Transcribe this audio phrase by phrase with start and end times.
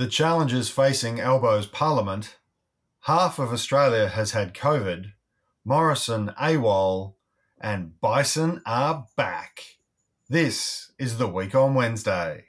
[0.00, 2.38] The challenges facing Albo's parliament.
[3.00, 5.12] Half of Australia has had COVID.
[5.62, 7.16] Morrison AWOL
[7.60, 9.76] and Bison are back.
[10.26, 12.46] This is the Week on Wednesday.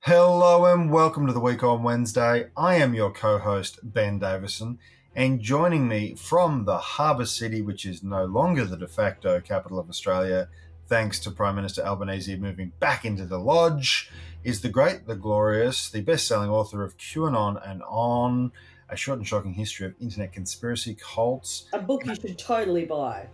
[0.00, 2.46] Hello and welcome to the Week on Wednesday.
[2.56, 4.78] I am your co host, Ben Davison,
[5.14, 9.78] and joining me from the harbour city, which is no longer the de facto capital
[9.78, 10.48] of Australia,
[10.88, 14.10] thanks to Prime Minister Albanese moving back into the lodge,
[14.44, 18.50] is the great, the glorious, the best selling author of QAnon and On,
[18.88, 21.66] a short and shocking history of internet conspiracy cults.
[21.72, 23.28] A book you should totally buy.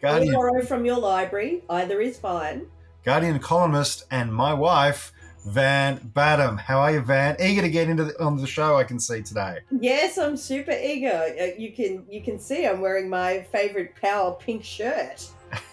[0.00, 1.62] Guardian, Or borrow from your library.
[1.68, 2.66] Either is fine.
[3.04, 5.12] Guardian columnist, and my wife,
[5.46, 6.56] Van Badham.
[6.56, 7.36] How are you, Van?
[7.38, 9.58] Eager to get into the, on the show, I can see today.
[9.78, 11.34] Yes, I'm super eager.
[11.38, 15.28] Uh, You can you can see I'm wearing my favorite power pink shirt.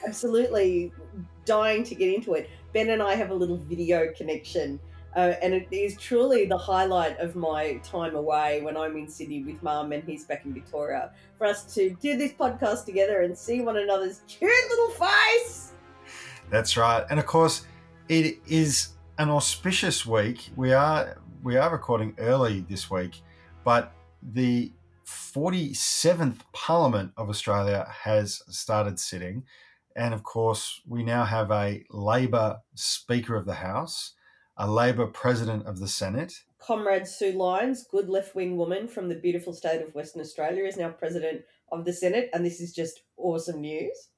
[0.05, 0.91] Absolutely
[1.45, 2.49] dying to get into it.
[2.73, 4.79] Ben and I have a little video connection.
[5.15, 9.43] Uh, and it is truly the highlight of my time away when I'm in Sydney
[9.43, 13.37] with Mum and he's back in Victoria for us to do this podcast together and
[13.37, 15.73] see one another's cute little face.
[16.49, 17.05] That's right.
[17.09, 17.65] And of course,
[18.07, 20.49] it is an auspicious week.
[20.55, 23.21] We are we are recording early this week,
[23.63, 24.71] but the
[25.05, 29.43] 47th Parliament of Australia has started sitting.
[29.95, 34.13] And of course, we now have a Labor Speaker of the House,
[34.57, 36.33] a Labor President of the Senate.
[36.59, 40.77] Comrade Sue Lines, good left wing woman from the beautiful state of Western Australia, is
[40.77, 44.09] now president of the Senate, and this is just awesome news.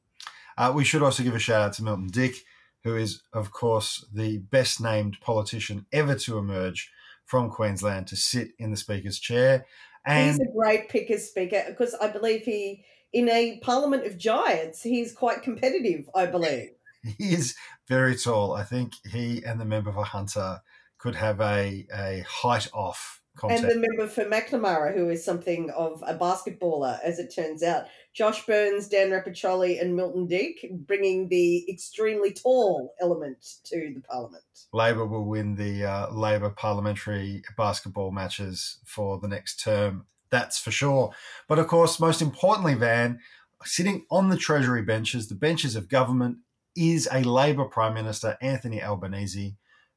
[0.57, 2.35] Uh, we should also give a shout out to Milton Dick,
[2.83, 6.91] who is, of course, the best named politician ever to emerge
[7.25, 9.66] from Queensland to sit in the Speaker's chair.
[10.05, 12.83] And he's a great pick as speaker because I believe he,
[13.14, 16.09] in a parliament of giants, he's quite competitive.
[16.16, 16.72] I believe.
[17.17, 17.56] he is
[17.88, 18.53] very tall.
[18.53, 20.61] I think he and the member for Hunter
[20.97, 23.64] could have a, a height off contest.
[23.64, 27.86] And the member for Macnamara, who is something of a basketballer, as it turns out.
[28.14, 34.44] Josh Burns, Dan Repacholi, and Milton Dick bringing the extremely tall element to the parliament.
[34.72, 40.06] Labor will win the uh, Labor parliamentary basketball matches for the next term.
[40.33, 41.11] That's for sure.
[41.47, 43.19] But of course, most importantly, Van,
[43.66, 46.38] sitting on the Treasury benches, the benches of government,
[46.75, 49.55] is a Labor Prime Minister, Anthony Albanese,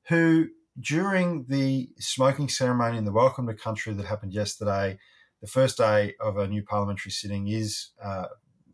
[0.08, 0.48] who
[0.78, 4.98] during the smoking ceremony and the welcome to country that happened yesterday,
[5.40, 8.26] the first day of a new parliamentary sitting is uh,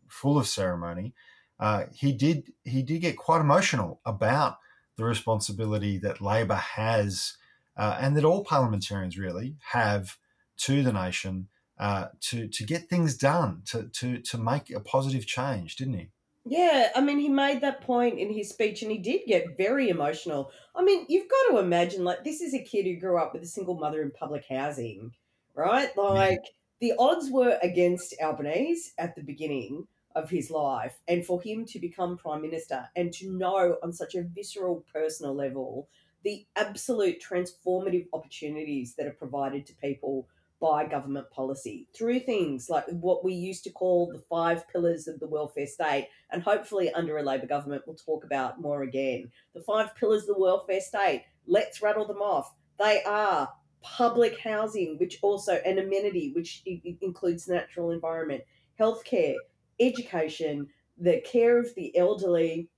[0.09, 1.13] full of ceremony.
[1.61, 4.57] Uh, he did he did get quite emotional about
[4.97, 7.37] the responsibility that Labor has,
[7.77, 10.17] uh, and that all parliamentarians really have
[10.57, 11.47] to the nation
[11.79, 16.09] uh, to to get things done, to to to make a positive change, didn't he?
[16.45, 19.87] Yeah, I mean, he made that point in his speech and he did get very
[19.87, 20.51] emotional.
[20.75, 23.43] I mean, you've got to imagine, like, this is a kid who grew up with
[23.43, 25.13] a single mother in public housing,
[25.55, 25.95] right?
[25.95, 26.41] Like,
[26.81, 30.99] the odds were against Albanese at the beginning of his life.
[31.07, 35.33] And for him to become Prime Minister and to know on such a visceral, personal
[35.33, 35.87] level
[36.23, 40.27] the absolute transformative opportunities that are provided to people
[40.63, 45.19] by government policy through things like what we used to call the five pillars of
[45.19, 49.29] the welfare state, and hopefully under a Labor government we'll talk about more again.
[49.53, 52.55] The five pillars of the welfare state, let's rattle them off.
[52.79, 53.49] They are
[53.81, 56.63] public housing, which also an amenity, which
[57.01, 58.43] includes natural environment,
[58.79, 59.35] healthcare,
[59.81, 62.69] education, the care of the elderly,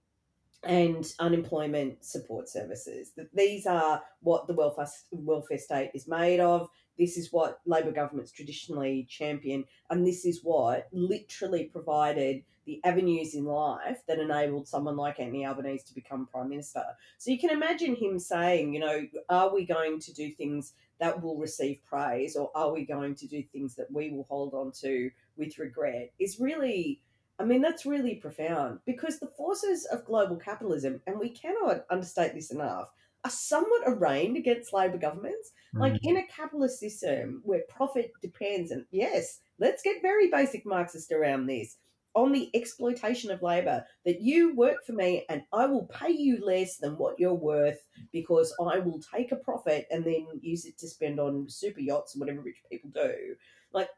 [0.65, 3.11] and unemployment support services.
[3.33, 6.69] These are what the welfare welfare state is made of.
[6.97, 13.35] This is what Labor governments traditionally champion, and this is what literally provided the avenues
[13.35, 16.83] in life that enabled someone like Anthony Albanese to become Prime Minister.
[17.17, 21.21] So you can imagine him saying, you know, are we going to do things that
[21.21, 24.71] will receive praise, or are we going to do things that we will hold on
[24.81, 26.11] to with regret?
[26.17, 27.01] Is really
[27.39, 32.33] I mean, that's really profound because the forces of global capitalism, and we cannot understate
[32.33, 32.87] this enough,
[33.25, 35.51] are somewhat arraigned against Labor governments.
[35.75, 35.79] Mm.
[35.79, 41.11] Like in a capitalist system where profit depends, and yes, let's get very basic Marxist
[41.11, 41.77] around this,
[42.15, 46.43] on the exploitation of labor, that you work for me and I will pay you
[46.43, 50.77] less than what you're worth because I will take a profit and then use it
[50.77, 53.35] to spend on super yachts and whatever rich people do
[53.75, 53.89] like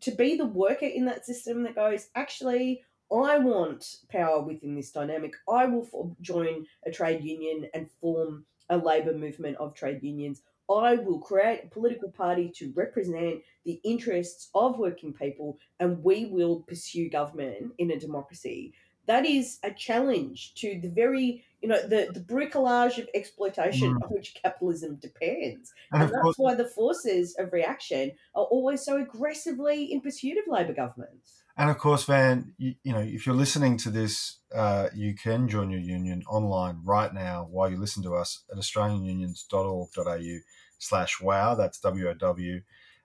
[0.00, 2.82] to be the worker in that system that goes actually
[3.12, 5.34] i want power within this dynamic.
[5.48, 10.42] I will for- join a trade union and form a labor movement of trade unions.
[10.68, 16.26] I will create a political party to represent the interests of working people and we
[16.26, 18.74] will pursue government in a democracy
[19.06, 24.02] that is a challenge to the very you know the the bricolage of exploitation Mm.
[24.02, 28.84] on which capitalism depends And and that's course, why the forces of reaction are always
[28.84, 33.24] so aggressively in pursuit of labor governments and of course, Van, you, you know, if
[33.24, 37.78] you're listening to this, uh, you can join your union online right now while you
[37.78, 40.38] listen to us at australianunions.org.au
[40.78, 41.54] slash wow.
[41.54, 42.60] That's W-O-W.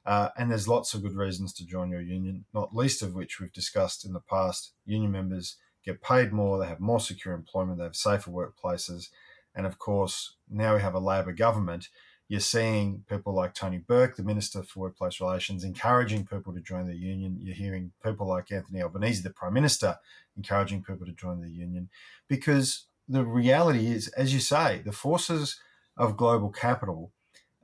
[0.05, 3.39] Uh, and there's lots of good reasons to join your union, not least of which
[3.39, 4.73] we've discussed in the past.
[4.85, 5.55] Union members
[5.85, 9.09] get paid more, they have more secure employment, they have safer workplaces.
[9.55, 11.89] And of course, now we have a Labor government.
[12.27, 16.87] You're seeing people like Tony Burke, the Minister for Workplace Relations, encouraging people to join
[16.87, 17.37] the union.
[17.41, 19.97] You're hearing people like Anthony Albanese, the Prime Minister,
[20.37, 21.89] encouraging people to join the union
[22.29, 25.59] because the reality is, as you say, the forces
[25.97, 27.11] of global capital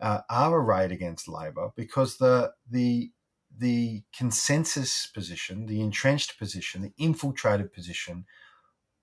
[0.01, 3.11] uh, are arrayed against Labor because the the
[3.57, 8.25] the consensus position, the entrenched position, the infiltrated position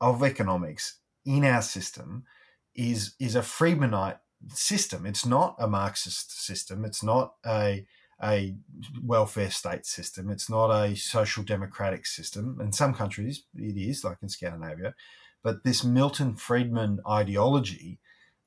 [0.01, 2.25] of economics in our system
[2.75, 4.19] is is a Friedmanite
[4.49, 5.07] system.
[5.07, 6.85] It's not a Marxist system.
[6.85, 7.87] It's not a
[8.23, 8.57] a
[9.03, 10.31] welfare state system.
[10.31, 12.59] It's not a social democratic system.
[12.61, 14.95] In some countries, it is, like in Scandinavia.
[15.43, 17.99] But this Milton Friedman ideology,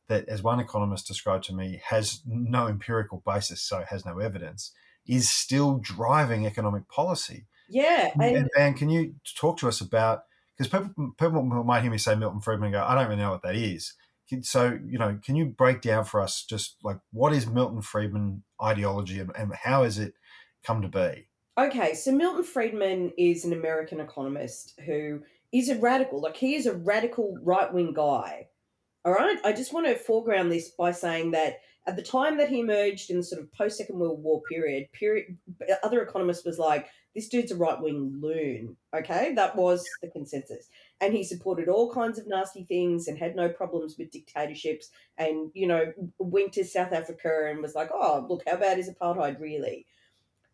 [0.07, 4.71] that, as one economist described to me, has no empirical basis, so has no evidence,
[5.07, 7.45] is still driving economic policy.
[7.69, 10.23] yeah and And can you talk to us about
[10.57, 13.31] because people people might hear me say Milton Friedman and go, I don't really know
[13.31, 13.93] what that is.
[14.41, 18.43] So you know, can you break down for us just like what is Milton Friedman
[18.61, 20.13] ideology and, and how has it
[20.63, 21.27] come to be?
[21.57, 25.21] Okay, so Milton Friedman is an American economist who
[25.51, 26.21] is a radical.
[26.21, 28.47] Like he is a radical right wing guy.
[29.05, 29.37] All right.
[29.45, 33.09] I just want to foreground this by saying that at the time that he emerged
[33.09, 35.37] in the sort of post Second World War period, period,
[35.81, 38.75] other economists was like, this dude's a right wing loon.
[38.95, 40.67] Okay, that was the consensus,
[41.01, 44.91] and he supported all kinds of nasty things and had no problems with dictatorships.
[45.17, 48.89] And you know, went to South Africa and was like, oh, look, how bad is
[48.89, 49.87] apartheid really?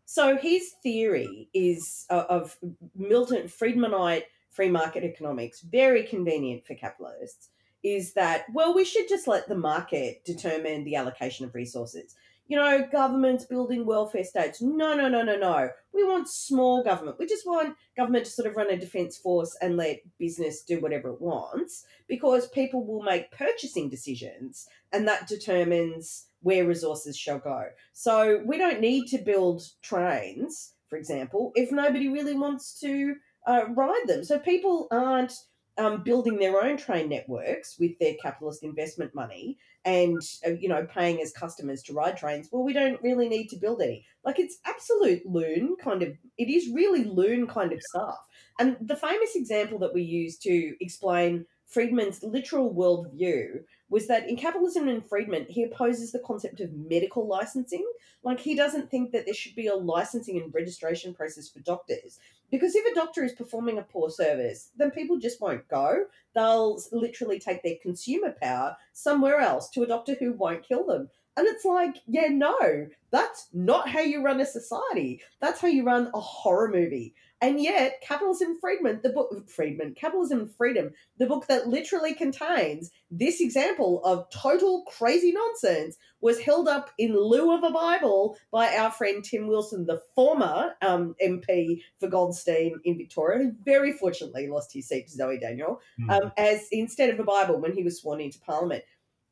[0.05, 2.57] So his theory is uh, of
[2.95, 7.49] Milton Friedmanite free market economics, very convenient for capitalists,
[7.83, 12.15] is that, well, we should just let the market determine the allocation of resources.
[12.47, 14.61] You know, governments building welfare states.
[14.61, 15.69] No, no, no, no, no.
[15.93, 17.17] We want small government.
[17.17, 20.81] We just want government to sort of run a defense force and let business do
[20.81, 27.39] whatever it wants because people will make purchasing decisions and that determines where resources shall
[27.39, 27.65] go.
[27.93, 33.15] So we don't need to build trains, for example, if nobody really wants to
[33.47, 34.23] uh, ride them.
[34.23, 35.33] So people aren't
[35.77, 40.85] um, building their own train networks with their capitalist investment money and uh, you know
[40.85, 42.49] paying as customers to ride trains.
[42.51, 44.05] Well, we don't really need to build any.
[44.23, 46.13] Like it's absolute loon kind of.
[46.37, 48.27] It is really loon kind of stuff.
[48.59, 54.35] And the famous example that we use to explain Friedman's literal worldview was that in
[54.35, 57.85] Capitalism and Freedom, he opposes the concept of medical licensing.
[58.23, 62.19] Like, he doesn't think that there should be a licensing and registration process for doctors.
[62.49, 66.05] Because if a doctor is performing a poor service, then people just won't go.
[66.33, 71.09] They'll literally take their consumer power somewhere else to a doctor who won't kill them.
[71.37, 75.21] And it's like, yeah, no, that's not how you run a society.
[75.39, 77.13] That's how you run a horror movie.
[77.43, 82.89] And yet, Capitalism Freedom, the book Freedom, Capitalism and Freedom, the book that literally contains
[83.11, 88.73] this example of total crazy nonsense, was held up in lieu of a Bible by
[88.77, 94.47] our friend Tim Wilson, the former um, MP for Goldstein in Victoria, who very fortunately
[94.47, 97.99] lost his seat to Zoe Daniel, um, as instead of a Bible when he was
[97.99, 98.85] sworn into Parliament.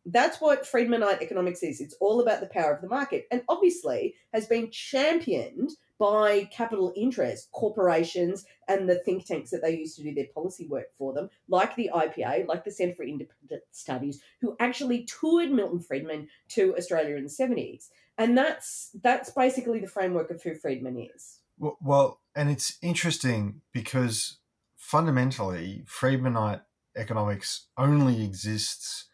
[0.05, 1.79] That's what Friedmanite economics is.
[1.79, 6.91] It's all about the power of the market, and obviously has been championed by capital
[6.95, 11.13] interests, corporations, and the think tanks that they use to do their policy work for
[11.13, 16.27] them, like the IPA, like the Centre for Independent Studies, who actually toured Milton Friedman
[16.49, 17.89] to Australia in the 70s.
[18.17, 21.41] And that's that's basically the framework of who Friedman is.
[21.59, 24.39] Well, well, and it's interesting because
[24.75, 26.61] fundamentally, Friedmanite
[26.95, 29.05] economics only exists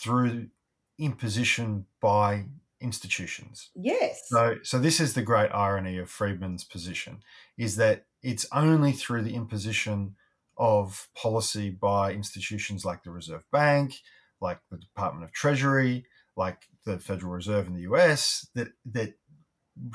[0.00, 0.48] through
[0.98, 2.44] imposition by
[2.80, 3.70] institutions.
[3.74, 4.22] Yes.
[4.28, 7.22] So, so this is the great irony of Friedman's position:
[7.58, 10.16] is that it's only through the imposition
[10.56, 13.94] of policy by institutions like the Reserve Bank,
[14.40, 16.04] like the Department of Treasury,
[16.36, 19.14] like the Federal Reserve in the US, that that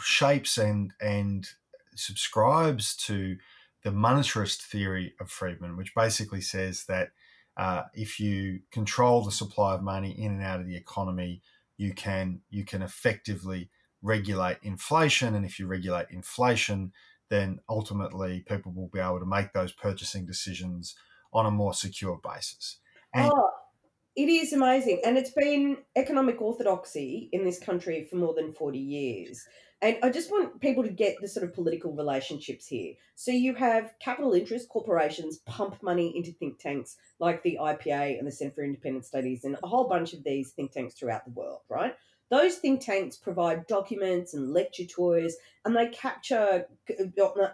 [0.01, 1.47] shapes and and
[1.95, 3.37] subscribes to
[3.83, 7.11] the monetarist theory of Friedman, which basically says that
[7.57, 11.41] uh, if you control the supply of money in and out of the economy,
[11.77, 13.69] you can you can effectively
[14.01, 16.91] regulate inflation, and if you regulate inflation,
[17.29, 20.95] then ultimately people will be able to make those purchasing decisions
[21.33, 22.79] on a more secure basis.
[23.13, 23.49] And oh,
[24.15, 25.01] it is amazing.
[25.05, 29.45] And it's been economic orthodoxy in this country for more than 40 years.
[29.81, 32.93] And I just want people to get the sort of political relationships here.
[33.15, 38.25] So you have capital interest corporations pump money into think tanks like the IPA and
[38.25, 41.31] the Centre for Independent Studies and a whole bunch of these think tanks throughout the
[41.31, 41.93] world, right?
[42.31, 46.65] Those think tanks provide documents and lecture tours, and they capture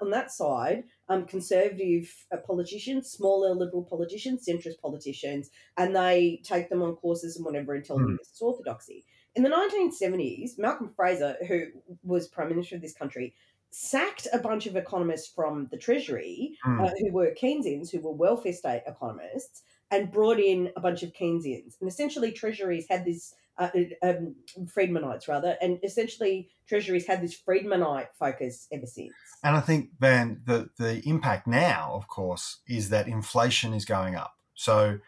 [0.02, 6.70] on that side um, conservative uh, politicians, smaller liberal politicians, centrist politicians, and they take
[6.70, 8.16] them on courses and whatever and tell them hmm.
[8.18, 9.04] this is orthodoxy.
[9.36, 11.68] In the 1970s, Malcolm Fraser, who
[12.04, 13.34] was Prime Minister of this country,
[13.72, 16.86] sacked a bunch of economists from the Treasury mm.
[16.86, 21.14] uh, who were Keynesians, who were welfare state economists, and brought in a bunch of
[21.14, 21.76] Keynesians.
[21.80, 23.70] And essentially, Treasuries had this, uh,
[24.02, 29.14] um, Friedmanites rather, and essentially, Treasuries had this Friedmanite focus ever since.
[29.44, 34.16] And I think, Van, the, the impact now, of course, is that inflation is going
[34.16, 34.36] up.
[34.56, 35.00] So,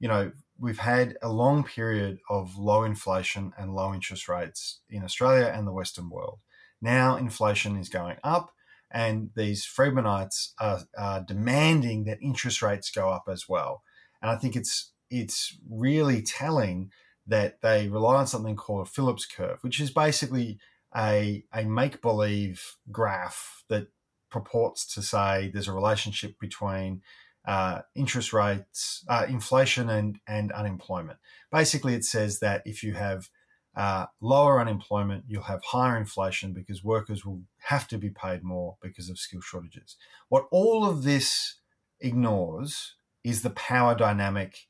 [0.00, 5.04] you know, we've had a long period of low inflation and low interest rates in
[5.04, 6.38] Australia and the Western world.
[6.80, 8.52] Now inflation is going up,
[8.90, 13.82] and these Friedmanites are, are demanding that interest rates go up as well.
[14.20, 16.90] And I think it's it's really telling
[17.26, 20.58] that they rely on something called a Phillips curve, which is basically
[20.96, 23.88] a, a make believe graph that
[24.30, 27.02] purports to say there's a relationship between
[27.46, 31.18] uh, interest rates, uh, inflation, and, and unemployment.
[31.52, 33.28] Basically, it says that if you have
[33.76, 38.76] uh, lower unemployment, you'll have higher inflation because workers will have to be paid more
[38.80, 39.96] because of skill shortages.
[40.28, 41.56] What all of this
[42.00, 44.68] ignores is the power dynamic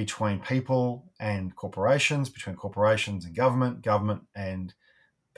[0.00, 4.72] between people and corporations, between corporations and government, government and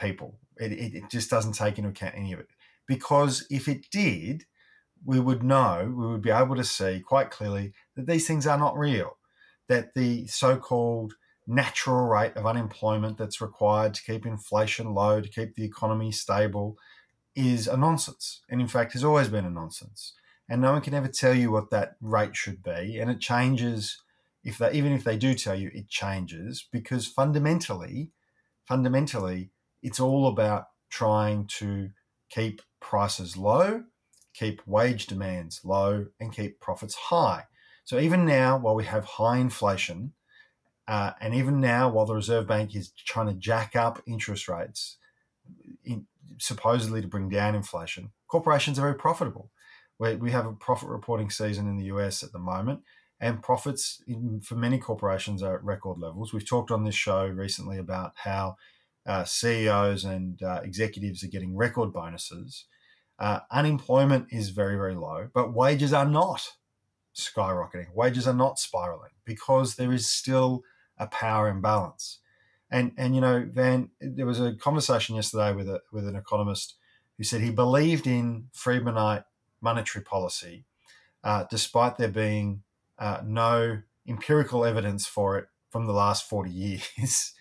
[0.00, 0.38] people.
[0.56, 2.46] It, it, it just doesn't take into account any of it.
[2.86, 4.44] Because if it did,
[5.04, 8.56] we would know, we would be able to see quite clearly that these things are
[8.56, 9.16] not real,
[9.66, 11.14] that the so called
[11.44, 16.78] natural rate of unemployment that's required to keep inflation low, to keep the economy stable,
[17.34, 18.42] is a nonsense.
[18.48, 20.12] And in fact, has always been a nonsense.
[20.48, 23.00] And no one can ever tell you what that rate should be.
[23.00, 24.00] And it changes
[24.44, 28.10] if they even if they do tell you it changes because fundamentally,
[28.66, 29.50] fundamentally,
[29.82, 31.90] it's all about trying to
[32.30, 33.84] keep prices low
[34.34, 37.44] keep wage demands low and keep profits high.
[37.84, 40.12] So even now, while we have high inflation,
[40.88, 44.98] uh, and even now, while the Reserve Bank is trying to jack up interest rates,
[45.84, 46.06] in,
[46.38, 49.50] supposedly to bring down inflation, corporations are very profitable.
[49.98, 52.80] We, we have a profit reporting season in the US at the moment,
[53.22, 56.32] and profits in, for many corporations are at record levels.
[56.32, 58.56] We've talked on this show recently about how
[59.06, 62.64] uh, CEOs and uh, executives are getting record bonuses.
[63.20, 66.54] Uh, unemployment is very, very low, but wages are not
[67.14, 67.94] skyrocketing.
[67.94, 70.64] Wages are not spiraling because there is still
[70.98, 72.18] a power imbalance.
[72.72, 76.74] And and you know, Van, there was a conversation yesterday with a with an economist
[77.18, 79.24] who said he believed in Friedmanite
[79.60, 80.64] monetary policy,
[81.22, 82.62] uh, despite there being
[82.98, 86.50] uh, no empirical evidence for it from the last forty
[86.98, 87.32] years,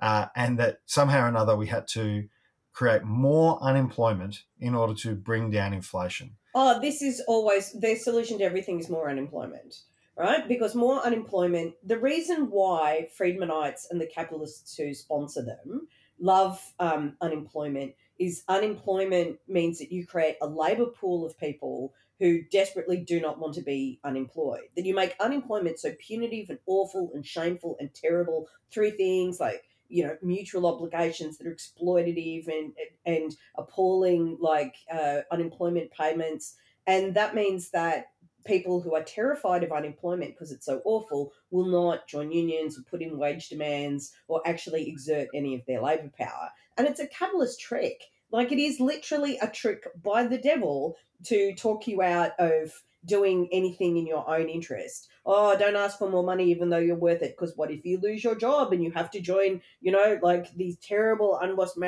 [0.00, 2.28] uh, and that somehow or another we had to
[2.72, 6.36] create more unemployment in order to bring down inflation.
[6.54, 9.82] Oh, this is always their solution to everything is more unemployment,
[10.16, 10.46] right?
[10.46, 15.88] Because more unemployment, the reason why Friedmanites and the capitalists who sponsor them
[16.18, 22.42] love um, unemployment is unemployment means that you create a labor pool of people who
[22.52, 24.68] desperately do not want to be unemployed.
[24.76, 28.46] That you make unemployment so punitive and awful and shameful and terrible.
[28.70, 32.72] Through things like you know mutual obligations that are exploitative and
[33.04, 36.54] and appalling like uh, unemployment payments.
[36.86, 38.06] And that means that
[38.46, 42.82] people who are terrified of unemployment because it's so awful will not join unions or
[42.82, 46.50] put in wage demands or actually exert any of their labor power.
[46.76, 51.54] And it's a capitalist trick like it is literally a trick by the devil to
[51.54, 52.72] talk you out of
[53.04, 55.08] doing anything in your own interest.
[55.24, 57.34] Oh, don't ask for more money even though you're worth it.
[57.36, 60.54] Because what if you lose your job and you have to join, you know, like
[60.54, 61.78] these terrible unwashed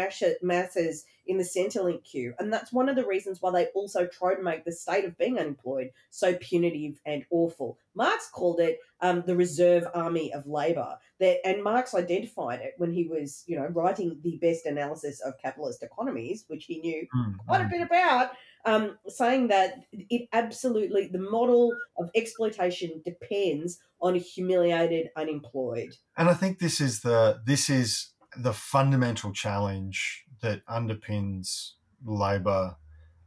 [0.42, 2.34] masses in the Centrelink queue?
[2.38, 5.18] And that's one of the reasons why they also try to make the state of
[5.18, 7.78] being unemployed so punitive and awful.
[7.94, 10.96] Marx called it um, the reserve army of labor.
[11.20, 15.34] That and Marx identified it when he was, you know, writing the best analysis of
[15.42, 17.36] capitalist economies, which he knew mm-hmm.
[17.46, 18.30] quite a bit about
[18.64, 25.94] um, saying that it absolutely the model of exploitation depends on a humiliated unemployed.
[26.16, 31.72] And I think this is the this is the fundamental challenge that underpins
[32.04, 32.76] Labor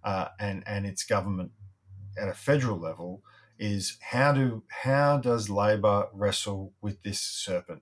[0.03, 1.51] uh, and and its government
[2.21, 3.21] at a federal level
[3.57, 7.81] is how do how does Labor wrestle with this serpent?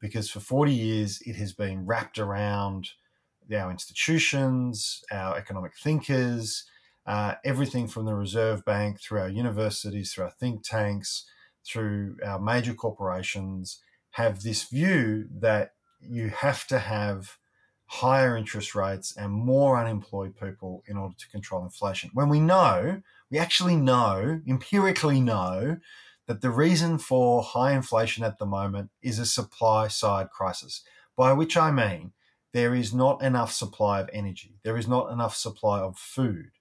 [0.00, 2.90] Because for 40 years it has been wrapped around
[3.52, 6.64] our institutions, our economic thinkers,
[7.06, 11.26] uh, everything from the Reserve Bank through our universities, through our think tanks,
[11.66, 13.82] through our major corporations,
[14.12, 17.38] have this view that you have to have
[17.90, 22.08] higher interest rates and more unemployed people in order to control inflation.
[22.14, 25.78] When we know, we actually know, empirically know,
[26.28, 30.84] that the reason for high inflation at the moment is a supply side crisis,
[31.16, 32.12] by which I mean
[32.52, 36.52] there is not enough supply of energy, there is not enough supply of food.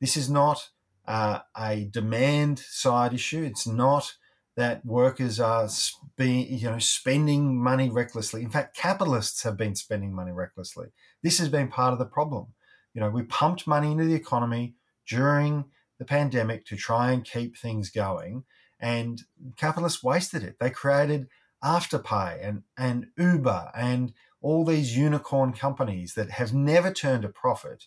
[0.00, 0.70] This is not
[1.06, 3.42] uh, a demand side issue.
[3.42, 4.14] It's not
[4.58, 5.68] that workers are
[6.16, 8.42] being, you know, spending money recklessly.
[8.42, 10.88] In fact, capitalists have been spending money recklessly.
[11.22, 12.48] This has been part of the problem.
[12.92, 14.74] You know, we pumped money into the economy
[15.06, 15.66] during
[16.00, 18.42] the pandemic to try and keep things going,
[18.80, 19.22] and
[19.54, 20.56] capitalists wasted it.
[20.58, 21.28] They created
[21.62, 27.86] Afterpay and and Uber and all these unicorn companies that have never turned a profit,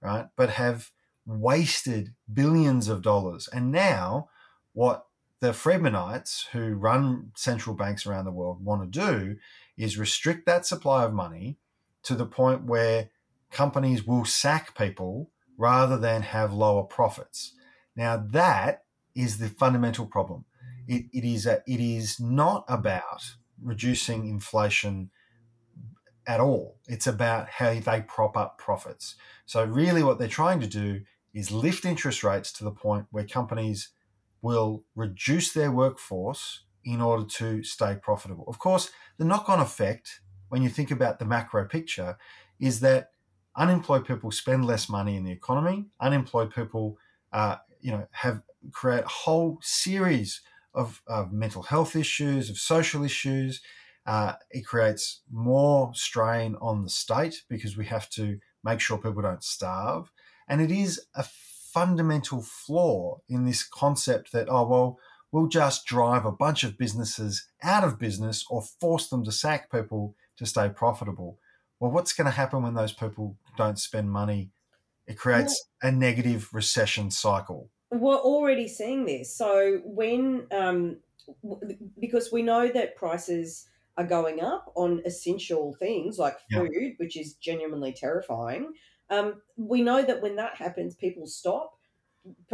[0.00, 0.26] right?
[0.36, 0.92] But have
[1.26, 3.48] wasted billions of dollars.
[3.52, 4.28] And now,
[4.72, 5.06] what
[5.42, 9.36] the Friedmanites who run central banks around the world want to do
[9.76, 11.58] is restrict that supply of money
[12.04, 13.10] to the point where
[13.50, 17.54] companies will sack people rather than have lower profits.
[17.96, 18.84] Now that
[19.16, 20.44] is the fundamental problem.
[20.86, 25.10] It, it is a, it is not about reducing inflation
[26.24, 26.76] at all.
[26.86, 29.16] It's about how they prop up profits.
[29.44, 31.00] So really, what they're trying to do
[31.34, 33.88] is lift interest rates to the point where companies
[34.42, 38.44] will reduce their workforce in order to stay profitable.
[38.48, 42.18] Of course, the knock on effect, when you think about the macro picture,
[42.58, 43.12] is that
[43.56, 45.86] unemployed people spend less money in the economy.
[46.00, 46.98] Unemployed people,
[47.32, 50.40] uh, you know, have create a whole series
[50.74, 53.60] of, of mental health issues, of social issues.
[54.06, 59.22] Uh, it creates more strain on the state because we have to make sure people
[59.22, 60.10] don't starve.
[60.48, 61.24] And it is a
[61.72, 64.98] fundamental flaw in this concept that, oh, well,
[65.30, 69.70] we'll just drive a bunch of businesses out of business or force them to sack
[69.70, 71.38] people to stay profitable.
[71.80, 74.50] Well, what's going to happen when those people don't spend money?
[75.06, 77.70] It creates a negative recession cycle.
[77.90, 79.36] We're already seeing this.
[79.36, 80.98] So, when, um,
[81.98, 86.90] because we know that prices are going up on essential things like food, yeah.
[86.96, 88.72] which is genuinely terrifying.
[89.12, 91.74] Um, we know that when that happens, people stop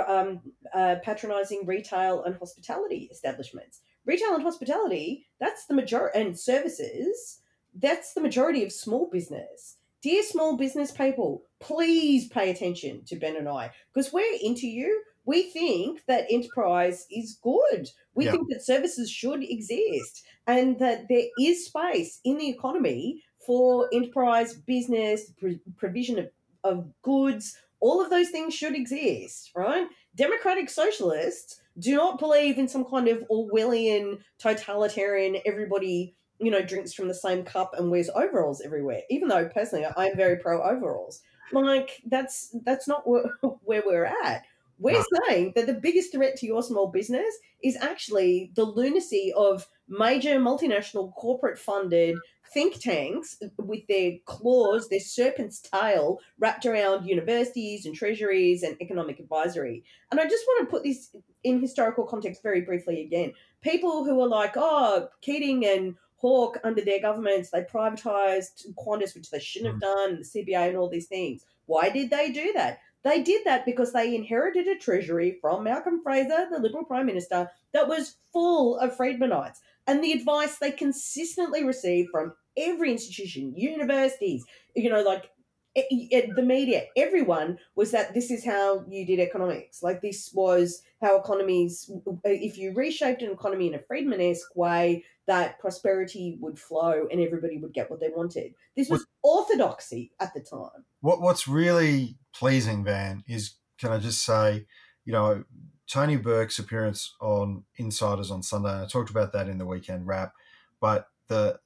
[0.07, 0.41] um,
[0.75, 3.81] uh, patronizing retail and hospitality establishments.
[4.05, 7.41] Retail and hospitality, that's the majority, and services,
[7.79, 9.77] that's the majority of small business.
[10.03, 15.03] Dear small business people, please pay attention to Ben and I because we're into you.
[15.27, 17.91] We think that enterprise is good.
[18.15, 18.31] We yeah.
[18.33, 24.55] think that services should exist and that there is space in the economy for enterprise
[24.55, 25.33] business,
[25.77, 26.29] provision of
[26.65, 29.87] of goods, all of those things should exist, right?
[30.15, 36.93] Democratic socialists do not believe in some kind of Orwellian totalitarian everybody you know drinks
[36.93, 41.21] from the same cup and wears overalls everywhere even though personally i'm very pro overalls.
[41.53, 43.25] Like that's that's not where,
[43.65, 44.45] where we're at.
[44.81, 49.67] We're saying that the biggest threat to your small business is actually the lunacy of
[49.89, 52.17] major multinational corporate funded
[52.53, 59.19] think tanks with their claws, their serpent's tail wrapped around universities and treasuries and economic
[59.19, 59.85] advisory.
[60.11, 63.33] And I just want to put this in historical context very briefly again.
[63.61, 69.31] People who are like, oh, Keating and Hawke under their governments, they privatized Qantas, which
[69.31, 69.95] they shouldn't have mm.
[69.95, 71.45] done, the CBA and all these things.
[71.67, 72.81] Why did they do that?
[73.05, 77.49] They did that because they inherited a treasury from Malcolm Fraser, the Liberal Prime Minister,
[77.73, 84.45] that was full of Friedmanites and the advice they consistently receive from every institution, universities,
[84.77, 85.31] you know, like
[85.75, 89.83] the media, everyone was that this is how you did economics.
[89.83, 91.91] Like this was how economies,
[92.25, 97.59] if you reshaped an economy in a Friedman-esque way, that prosperity would flow and everybody
[97.59, 98.55] would get what they wanted.
[98.77, 100.85] This was orthodoxy at the time.
[101.01, 104.67] What What's really pleasing, Van, is can I just say,
[105.05, 105.45] you know,
[105.89, 108.83] Tony Burke's appearance on Insiders on Sunday.
[108.83, 110.35] I talked about that in the weekend wrap,
[110.81, 111.59] but the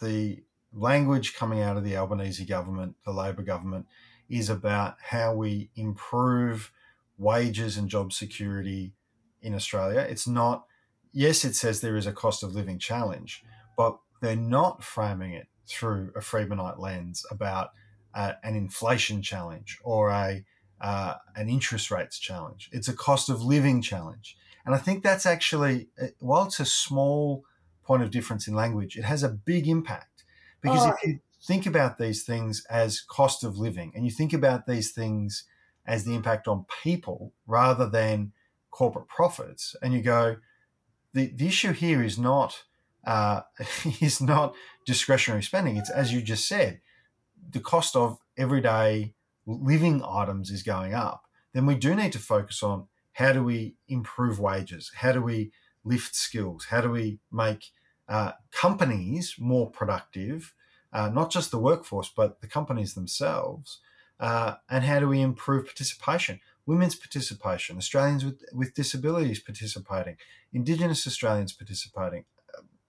[0.00, 3.86] the language coming out of the Albanese government, the Labor government,
[4.28, 6.72] is about how we improve
[7.18, 8.92] wages and job security
[9.42, 10.00] in Australia.
[10.00, 10.66] It's not.
[11.12, 13.42] Yes, it says there is a cost of living challenge,
[13.76, 17.70] but they're not framing it through a Friedmanite lens about
[18.14, 20.44] an inflation challenge or a
[20.80, 22.68] uh, an interest rates challenge.
[22.72, 24.36] It's a cost of living challenge.
[24.64, 27.44] And I think that's actually, uh, while it's a small
[27.84, 30.24] point of difference in language, it has a big impact.
[30.60, 30.90] Because oh.
[30.90, 34.90] if you think about these things as cost of living and you think about these
[34.90, 35.44] things
[35.86, 38.32] as the impact on people rather than
[38.70, 40.36] corporate profits, and you go,
[41.12, 42.64] the, the issue here is not
[43.06, 43.42] uh,
[44.00, 45.76] is not discretionary spending.
[45.76, 46.80] It's as you just said,
[47.48, 49.14] the cost of everyday
[49.46, 51.24] living items is going up.
[51.52, 54.90] Then we do need to focus on how do we improve wages?
[54.96, 55.52] How do we
[55.84, 56.66] lift skills?
[56.66, 57.70] How do we make
[58.08, 60.54] uh, companies more productive?
[60.92, 63.78] Uh, not just the workforce, but the companies themselves.
[64.18, 66.40] Uh, and how do we improve participation?
[66.66, 70.16] Women's participation, Australians with, with disabilities participating,
[70.52, 72.24] Indigenous Australians participating,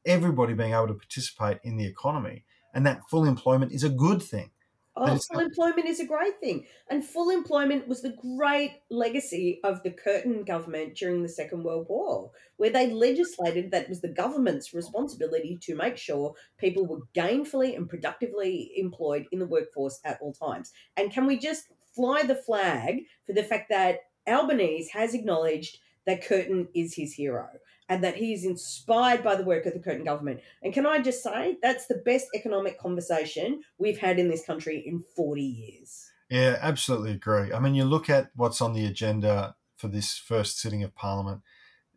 [0.06, 2.44] everybody being able to participate in the economy.
[2.74, 4.52] And that full employment is a good thing.
[5.00, 6.66] Oh, full employment is a great thing.
[6.90, 11.86] And full employment was the great legacy of the Curtin government during the Second World
[11.88, 17.02] War, where they legislated that it was the government's responsibility to make sure people were
[17.16, 20.72] gainfully and productively employed in the workforce at all times.
[20.96, 26.26] And can we just fly the flag for the fact that Albanese has acknowledged that
[26.26, 27.48] Curtin is his hero?
[27.90, 30.42] And that he is inspired by the work of the Curtin government.
[30.62, 34.84] And can I just say, that's the best economic conversation we've had in this country
[34.86, 36.12] in 40 years.
[36.30, 37.54] Yeah, absolutely agree.
[37.54, 41.42] I mean, you look at what's on the agenda for this first sitting of Parliament.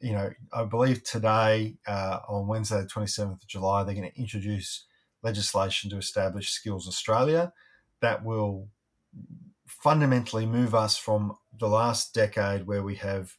[0.01, 4.21] You know, I believe today, uh, on Wednesday, the 27th of July, they're going to
[4.21, 4.87] introduce
[5.23, 7.53] legislation to establish Skills Australia
[8.01, 8.69] that will
[9.67, 13.37] fundamentally move us from the last decade where we have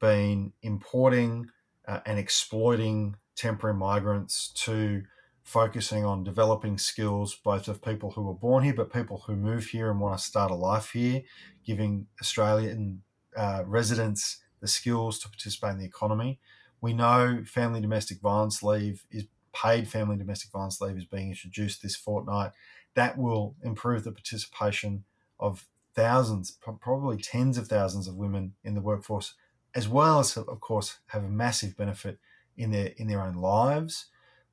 [0.00, 1.48] been importing
[1.90, 5.02] uh, and exploiting temporary migrants to
[5.42, 9.64] focusing on developing skills both of people who were born here but people who move
[9.66, 11.22] here and want to start a life here
[11.64, 13.02] giving australian
[13.36, 16.38] uh, residents the skills to participate in the economy.
[16.80, 21.82] We know family domestic violence leave is paid family domestic violence leave is being introduced
[21.82, 22.52] this fortnight.
[22.94, 25.04] That will improve the participation
[25.38, 29.34] of thousands probably tens of thousands of women in the workforce
[29.74, 32.18] as well as of course have a massive benefit
[32.56, 34.06] in their in their own lives.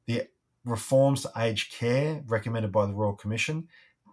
[0.05, 0.27] The
[0.65, 3.67] reforms to aged care recommended by the Royal Commission,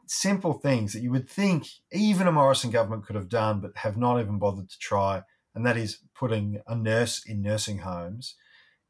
[0.07, 3.97] simple things that you would think even a Morrison government could have done, but have
[3.97, 5.23] not even bothered to try,
[5.55, 8.35] and that is putting a nurse in nursing homes,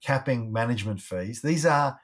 [0.03, 1.43] capping management fees.
[1.43, 2.01] These are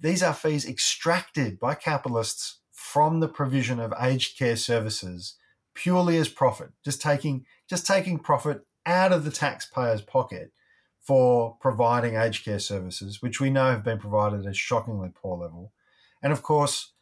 [0.00, 5.34] these are fees extracted by capitalists from the provision of aged care services
[5.74, 10.50] purely as profit, just taking just taking profit out of the taxpayer's pocket
[11.00, 15.38] for providing aged care services, which we know have been provided at a shockingly poor
[15.38, 15.72] level.
[16.22, 16.92] And of course,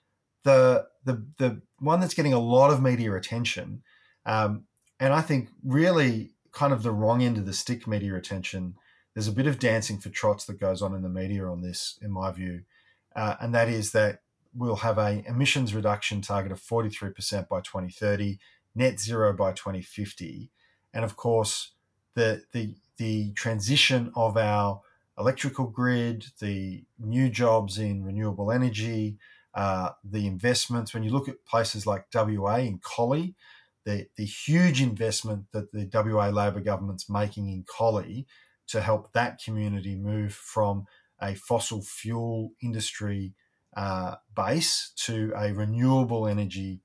[0.43, 3.83] the the the one that's getting a lot of media attention,
[4.25, 4.65] um,
[5.01, 8.75] and I think really kind of the wrong end of the stick media attention.
[9.15, 11.99] There's a bit of dancing for trots that goes on in the media on this,
[12.03, 12.63] in my view,
[13.15, 14.21] uh, and that is that
[14.55, 18.39] we'll have a emissions reduction target of 43% by 2030,
[18.75, 20.51] net zero by 2050,
[20.93, 21.73] and of course
[22.17, 24.81] the the the transition of our
[25.19, 29.19] electrical grid, the new jobs in renewable energy,
[29.55, 30.93] uh, the investments.
[30.93, 33.35] When you look at places like WA in Collie,
[33.85, 38.27] the, the huge investment that the WA Labor government's making in Collie
[38.69, 40.87] to help that community move from
[41.21, 43.33] a fossil fuel industry
[43.77, 46.81] uh, base to a renewable energy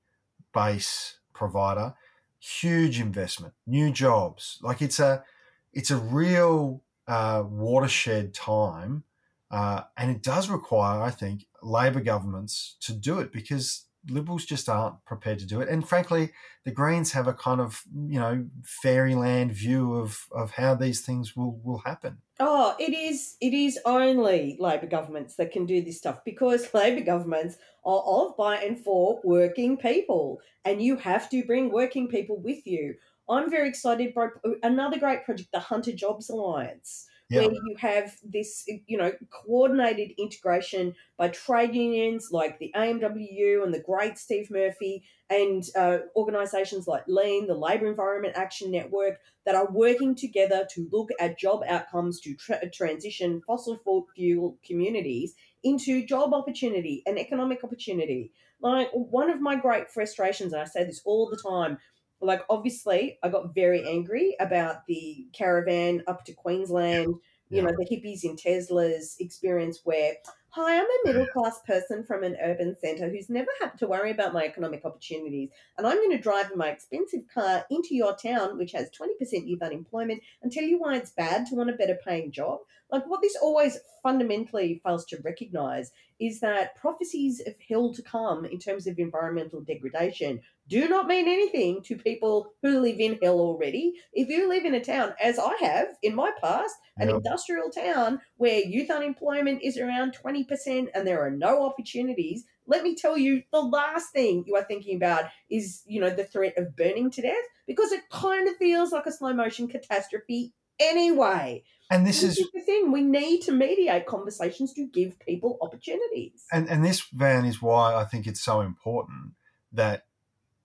[0.54, 1.94] base provider
[2.42, 4.58] huge investment, new jobs.
[4.62, 5.24] Like it's a
[5.72, 9.04] it's a real uh, watershed time,
[9.50, 14.68] uh, and it does require, I think, Labor governments to do it because Liberals just
[14.68, 15.68] aren't prepared to do it.
[15.68, 16.32] And frankly,
[16.64, 21.36] the Greens have a kind of you know fairyland view of of how these things
[21.36, 22.18] will will happen.
[22.40, 27.04] Oh, it is it is only Labor governments that can do this stuff because Labor
[27.04, 32.40] governments are of, by, and for working people, and you have to bring working people
[32.40, 32.94] with you.
[33.28, 34.28] I'm very excited by
[34.62, 37.40] another great project, the Hunter Jobs Alliance yeah.
[37.40, 43.72] where you have this, you know, coordinated integration by trade unions like the AMWU and
[43.72, 49.54] the great Steve Murphy and uh, organisations like LEAN, the Labour Environment Action Network, that
[49.54, 53.80] are working together to look at job outcomes to tra- transition fossil
[54.14, 58.32] fuel communities into job opportunity and economic opportunity.
[58.60, 61.78] Like one of my great frustrations, and I say this all the time,
[62.22, 67.14] like obviously I got very angry about the caravan up to Queensland,
[67.50, 67.62] you yeah.
[67.64, 70.14] know, the hippies in Teslas experience where
[70.54, 74.10] Hi, I'm a middle class person from an urban centre who's never had to worry
[74.10, 78.14] about my economic opportunities, and I'm going to drive in my expensive car into your
[78.14, 81.72] town, which has 20% youth unemployment, and tell you why it's bad to want a
[81.72, 82.58] better paying job.
[82.90, 88.44] Like, what this always fundamentally fails to recognise is that prophecies of hell to come
[88.44, 93.38] in terms of environmental degradation do not mean anything to people who live in hell
[93.40, 93.94] already.
[94.12, 97.16] If you live in a town, as I have in my past, an Yep.
[97.16, 102.94] industrial town where youth unemployment is around 20% and there are no opportunities, let me
[102.94, 106.76] tell you, the last thing you are thinking about is, you know, the threat of
[106.76, 107.34] burning to death
[107.66, 111.64] because it kind of feels like a slow motion catastrophe anyway.
[111.90, 112.92] And this This is is the thing.
[112.92, 116.44] We need to mediate conversations to give people opportunities.
[116.52, 119.32] and, and this van is why I think it's so important
[119.72, 120.04] that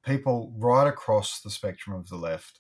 [0.08, 2.60] people right across the spectrum of the left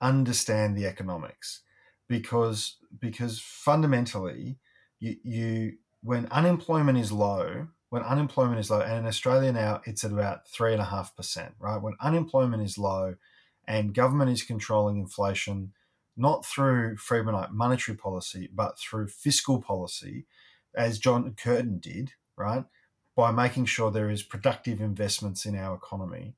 [0.00, 1.62] understand the economics
[2.08, 4.58] because because fundamentally
[5.00, 5.72] you, you
[6.02, 10.46] when unemployment is low when unemployment is low and in australia now it's at about
[10.48, 11.80] three and a half percent right?
[11.82, 13.16] When unemployment is low
[13.66, 15.72] and government is controlling inflation
[16.16, 20.26] not through Friedmanite monetary policy but through fiscal policy
[20.74, 22.64] as john curtin did right?
[23.16, 26.34] By making sure there is productive investments in our economy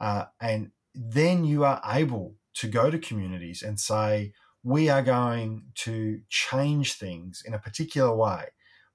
[0.00, 4.32] uh, and then you are able to go to communities and say,
[4.62, 8.46] we are going to change things in a particular way.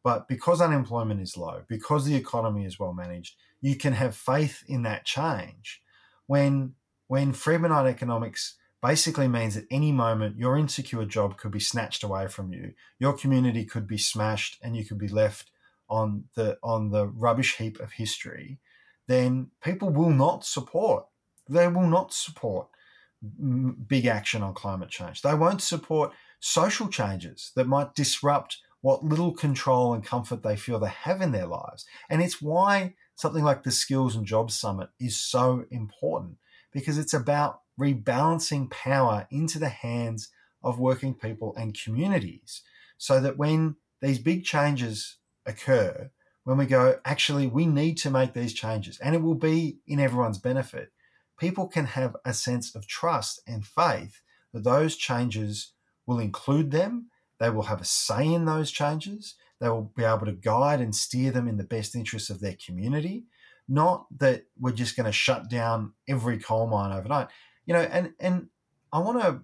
[0.03, 4.63] But because unemployment is low, because the economy is well managed, you can have faith
[4.67, 5.81] in that change.
[6.27, 6.75] When
[7.07, 12.27] when Friedmanite economics basically means at any moment your insecure job could be snatched away
[12.27, 15.51] from you, your community could be smashed, and you could be left
[15.89, 18.59] on the on the rubbish heap of history,
[19.07, 21.05] then people will not support.
[21.49, 22.67] They will not support
[23.87, 25.21] big action on climate change.
[25.21, 30.77] They won't support social changes that might disrupt what little control and comfort they feel
[30.77, 31.85] they have in their lives.
[32.09, 36.37] And it's why something like the Skills and Jobs Summit is so important
[36.73, 40.29] because it's about rebalancing power into the hands
[40.61, 42.61] of working people and communities
[42.97, 46.11] so that when these big changes occur,
[46.43, 49.99] when we go, actually, we need to make these changes and it will be in
[49.99, 50.91] everyone's benefit,
[51.39, 54.21] people can have a sense of trust and faith
[54.53, 55.73] that those changes
[56.05, 57.07] will include them,
[57.39, 60.95] they will have a say in those changes, they will be able to guide and
[60.95, 63.25] steer them in the best interests of their community.
[63.67, 67.29] Not that we're just going to shut down every coal mine overnight.
[67.65, 68.49] You know, and and
[68.91, 69.41] I want to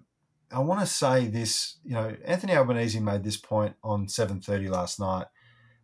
[0.52, 5.00] I want to say this, you know, Anthony Albanese made this point on 7:30 last
[5.00, 5.26] night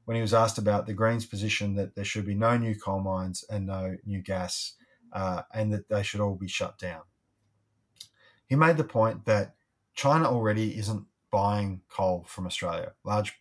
[0.07, 3.01] when he was asked about the Greens' position that there should be no new coal
[3.01, 4.73] mines and no new gas,
[5.13, 7.03] uh, and that they should all be shut down.
[8.47, 9.57] He made the point that
[9.95, 12.93] China already isn't buying coal from Australia.
[13.05, 13.37] Large,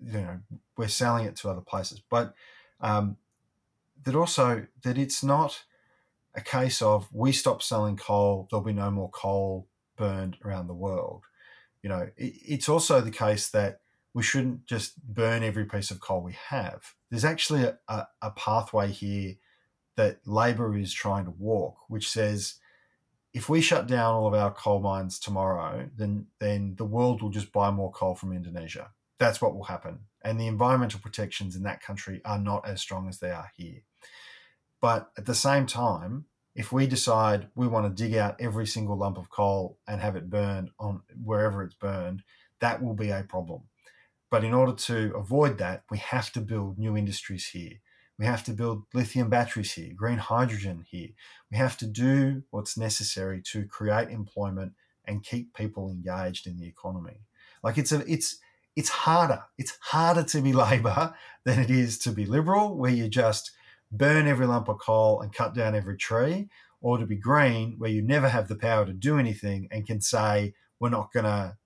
[0.00, 0.40] you know,
[0.76, 2.34] we're selling it to other places, but
[2.80, 3.16] um,
[4.02, 5.64] that also that it's not
[6.34, 10.74] a case of we stop selling coal, there'll be no more coal burned around the
[10.74, 11.22] world.
[11.82, 13.80] You know, it, it's also the case that
[14.14, 16.94] we shouldn't just burn every piece of coal we have.
[17.10, 19.34] There's actually a, a, a pathway here
[19.96, 22.54] that Labor is trying to walk, which says
[23.32, 27.30] if we shut down all of our coal mines tomorrow, then then the world will
[27.30, 28.92] just buy more coal from Indonesia.
[29.18, 30.00] That's what will happen.
[30.22, 33.82] And the environmental protections in that country are not as strong as they are here.
[34.80, 38.96] But at the same time, if we decide we want to dig out every single
[38.96, 42.22] lump of coal and have it burned on wherever it's burned,
[42.60, 43.62] that will be a problem.
[44.34, 47.74] But in order to avoid that, we have to build new industries here.
[48.18, 51.10] We have to build lithium batteries here, green hydrogen here.
[51.52, 54.72] We have to do what's necessary to create employment
[55.04, 57.20] and keep people engaged in the economy.
[57.62, 58.38] Like it's a it's
[58.74, 59.44] it's harder.
[59.56, 63.52] It's harder to be Labor than it is to be Liberal, where you just
[63.92, 66.48] burn every lump of coal and cut down every tree,
[66.80, 70.00] or to be Green, where you never have the power to do anything and can
[70.00, 71.56] say we're not going to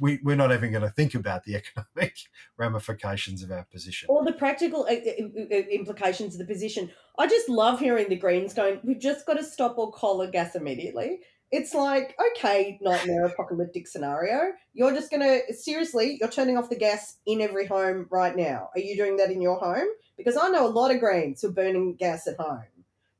[0.00, 1.54] we, we're not even going to think about the
[1.96, 2.16] economic
[2.56, 4.08] ramifications of our position.
[4.10, 6.90] Or the practical uh, uh, uh, implications of the position.
[7.18, 10.32] I just love hearing the Greens going, we've just got to stop all coal and
[10.32, 11.20] gas immediately.
[11.50, 14.52] It's like, okay, nightmare apocalyptic scenario.
[14.72, 18.70] You're just going to, seriously, you're turning off the gas in every home right now.
[18.74, 19.88] Are you doing that in your home?
[20.16, 22.62] Because I know a lot of Greens who are burning gas at home.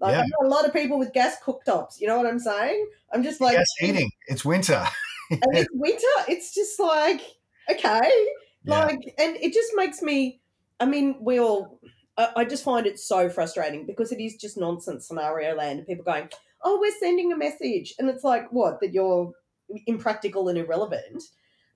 [0.00, 0.22] Like, Yeah.
[0.22, 2.00] I know a lot of people with gas cooktops.
[2.00, 2.88] You know what I'm saying?
[3.12, 4.10] I'm just like, gas heating.
[4.26, 4.84] It's winter.
[5.30, 6.06] and it's winter.
[6.28, 7.20] It's just like,
[7.70, 8.00] okay.
[8.64, 8.84] Yeah.
[8.84, 10.40] Like, and it just makes me,
[10.80, 11.80] I mean, we all,
[12.16, 15.86] I, I just find it so frustrating because it is just nonsense scenario land and
[15.86, 16.28] people going,
[16.64, 17.94] oh, we're sending a message.
[17.98, 19.32] And it's like, what, that you're
[19.86, 21.22] impractical and irrelevant?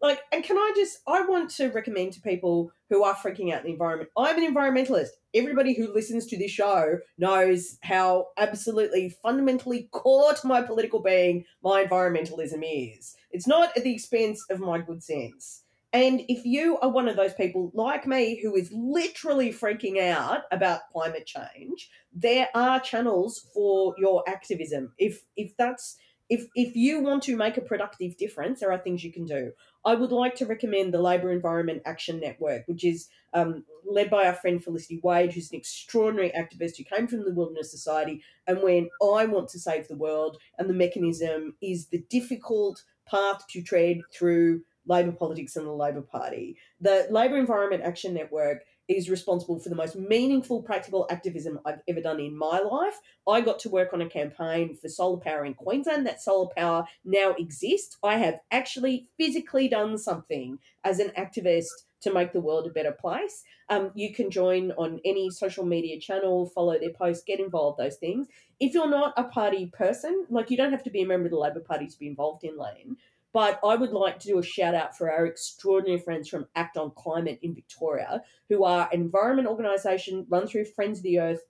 [0.00, 3.62] Like, and can I just, I want to recommend to people who are freaking out
[3.62, 4.10] the environment.
[4.16, 5.08] I'm an environmentalist.
[5.36, 11.44] Everybody who listens to this show knows how absolutely fundamentally core to my political being
[11.62, 13.14] my environmentalism is.
[13.30, 15.62] It's not at the expense of my good sense.
[15.92, 20.42] And if you are one of those people like me who is literally freaking out
[20.50, 24.92] about climate change, there are channels for your activism.
[24.98, 25.96] If if that's
[26.28, 29.52] if if you want to make a productive difference, there are things you can do.
[29.84, 34.26] I would like to recommend the Labor Environment Action Network, which is um, led by
[34.26, 38.22] our friend Felicity Wade, who's an extraordinary activist who came from the Wilderness Society.
[38.46, 43.46] And when I want to save the world, and the mechanism is the difficult path
[43.50, 46.56] to tread through Labor politics and the Labor Party.
[46.80, 52.00] The Labor Environment Action Network is responsible for the most meaningful practical activism I've ever
[52.00, 53.00] done in my life.
[53.28, 56.06] I got to work on a campaign for solar power in Queensland.
[56.06, 57.96] That solar power now exists.
[58.02, 61.66] I have actually physically done something as an activist
[62.02, 63.42] to make the world a better place.
[63.68, 67.96] Um, you can join on any social media channel, follow their posts, get involved, those
[67.96, 68.28] things.
[68.60, 71.32] If you're not a party person, like you don't have to be a member of
[71.32, 72.96] the Labor Party to be involved in LEAN,
[73.36, 76.78] but I would like to do a shout out for our extraordinary friends from Act
[76.78, 81.42] on Climate in Victoria, who are an environment organisation run through Friends of the Earth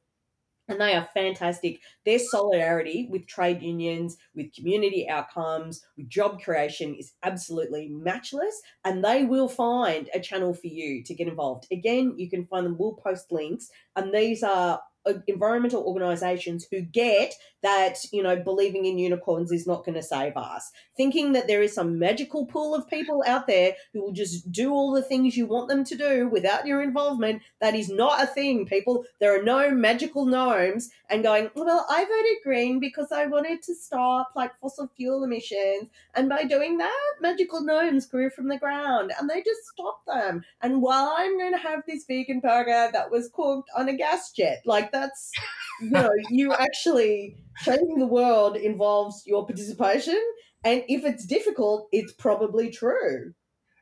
[0.66, 1.78] and they are fantastic.
[2.04, 9.04] Their solidarity with trade unions, with community outcomes, with job creation is absolutely matchless, and
[9.04, 11.68] they will find a channel for you to get involved.
[11.70, 16.80] Again, you can find them, we'll post links, and these are uh, environmental organizations who
[16.80, 17.32] get
[17.66, 20.70] that you know believing in unicorns is not going to save us.
[20.96, 24.72] Thinking that there is some magical pool of people out there who will just do
[24.72, 28.26] all the things you want them to do without your involvement that is not a
[28.26, 29.04] thing people.
[29.18, 33.74] There are no magical gnomes and going well i voted green because i wanted to
[33.74, 35.88] stop like fossil fuel emissions.
[36.14, 40.42] And by doing that magical gnomes grew from the ground and they just stopped them.
[40.62, 44.32] And while i'm going to have this vegan burger that was cooked on a gas
[44.32, 45.32] jet like that's
[45.80, 50.20] you know you actually changing the world involves your participation
[50.64, 53.32] and if it's difficult it's probably true.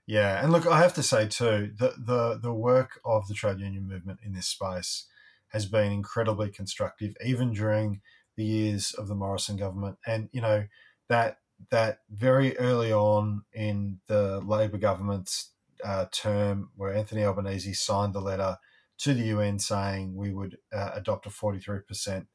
[0.07, 3.59] Yeah and look i have to say too the the, the work of the trade
[3.59, 5.07] union movement in this space
[5.49, 8.01] has been incredibly constructive even during
[8.37, 9.97] the years of the morrison government.
[10.07, 10.67] And you know
[11.09, 11.39] that
[11.71, 15.53] that very early on in the labor government's
[15.85, 18.57] uh, term where anthony albanese signed the letter
[18.99, 22.27] to the UN saying we would uh, adopt a 43%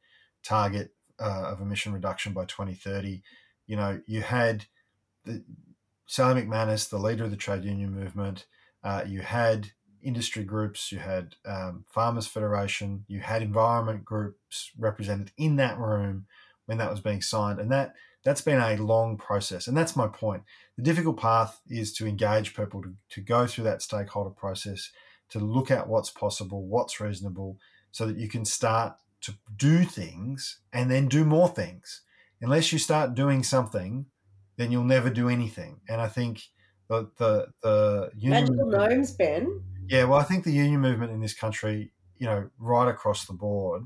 [0.44, 3.22] target uh, of emission reduction by 2030.
[3.68, 4.66] You know, you had
[5.26, 5.44] the,
[6.06, 8.46] Sally McManus, the leader of the trade union movement,
[8.84, 15.32] uh, you had industry groups, you had um, Farmers Federation, you had environment groups represented
[15.38, 16.26] in that room
[16.66, 19.68] when that was being signed, and that that's been a long process.
[19.68, 20.44] And that's my point.
[20.78, 24.92] The difficult path is to engage people to, to go through that stakeholder process
[25.30, 27.58] to look at what's possible, what's reasonable,
[27.92, 32.02] so that you can start to do things and then do more things.
[32.42, 34.06] Unless you start doing something,
[34.58, 35.82] then you'll never do anything.
[35.90, 36.44] And I think
[36.88, 39.62] the the the union magical gnomes, Ben.
[39.88, 43.34] Yeah, well, I think the union movement in this country, you know, right across the
[43.34, 43.84] board,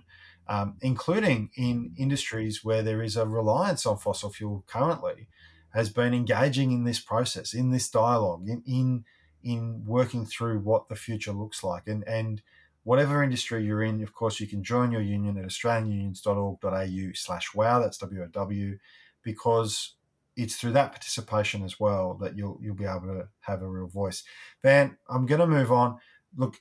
[0.47, 5.27] um, including in industries where there is a reliance on fossil fuel currently,
[5.73, 9.05] has been engaging in this process, in this dialogue, in, in
[9.43, 11.87] in working through what the future looks like.
[11.87, 12.41] And, and
[12.83, 17.79] whatever industry you're in, of course, you can join your union at australianunions.org.au slash wow,
[17.79, 18.77] that's W-O-W,
[19.23, 19.95] because
[20.35, 23.87] it's through that participation as well that you'll you'll be able to have a real
[23.87, 24.23] voice.
[24.63, 25.99] Van, I'm going to move on.
[26.35, 26.59] Look,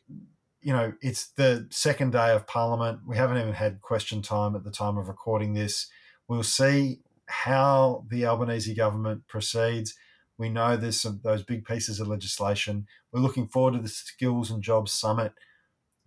[0.61, 3.00] you know, it's the second day of Parliament.
[3.06, 5.88] We haven't even had question time at the time of recording this.
[6.28, 9.94] We'll see how the Albanese government proceeds.
[10.38, 12.87] We know there's some those big pieces of legislation.
[13.11, 15.32] We're looking forward to the Skills and Jobs Summit,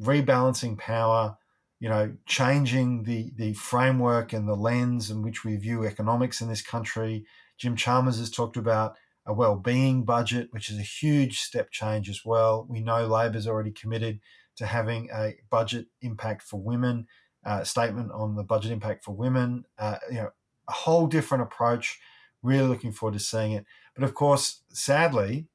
[0.01, 1.37] rebalancing power,
[1.79, 6.49] you know, changing the the framework and the lens in which we view economics in
[6.49, 7.25] this country.
[7.57, 12.23] Jim Chalmers has talked about a well-being budget, which is a huge step change as
[12.23, 12.65] well.
[12.69, 14.19] We know Labor's already committed
[14.57, 17.07] to having a budget impact for women,
[17.45, 19.65] uh, statement on the budget impact for women.
[19.77, 20.29] Uh, you know,
[20.67, 21.99] a whole different approach.
[22.43, 23.65] Really looking forward to seeing it.
[23.95, 25.47] But of course, sadly,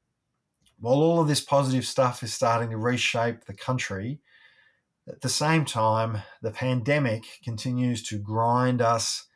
[0.79, 4.19] while all of this positive stuff is starting to reshape the country,
[5.07, 9.27] at the same time, the pandemic continues to grind us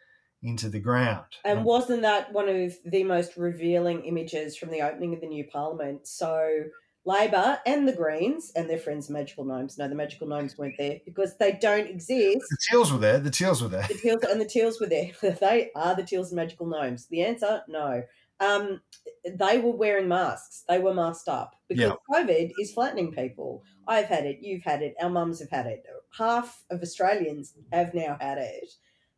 [0.44, 1.26] into the ground.
[1.44, 5.44] And wasn't that one of the most revealing images from the opening of the new
[5.46, 6.08] parliament?
[6.08, 6.66] So
[7.06, 9.78] Labor and the Greens and their friends Magical Gnomes.
[9.78, 12.46] No, the Magical Gnomes weren't there because they don't exist.
[12.50, 13.20] The Teals were there.
[13.20, 13.86] The Teals were there.
[13.88, 15.12] The Teals and the Teals were there.
[15.42, 17.08] they are the Teals and Magical Gnomes.
[17.08, 18.04] The answer, no.
[18.40, 18.82] Um,
[19.26, 20.64] they were wearing masks.
[20.68, 23.64] They were masked up because COVID is flattening people.
[23.88, 24.40] I've had it.
[24.42, 24.96] You've had it.
[25.02, 25.84] Our mums have had it.
[26.18, 28.70] Half of Australians have now had it,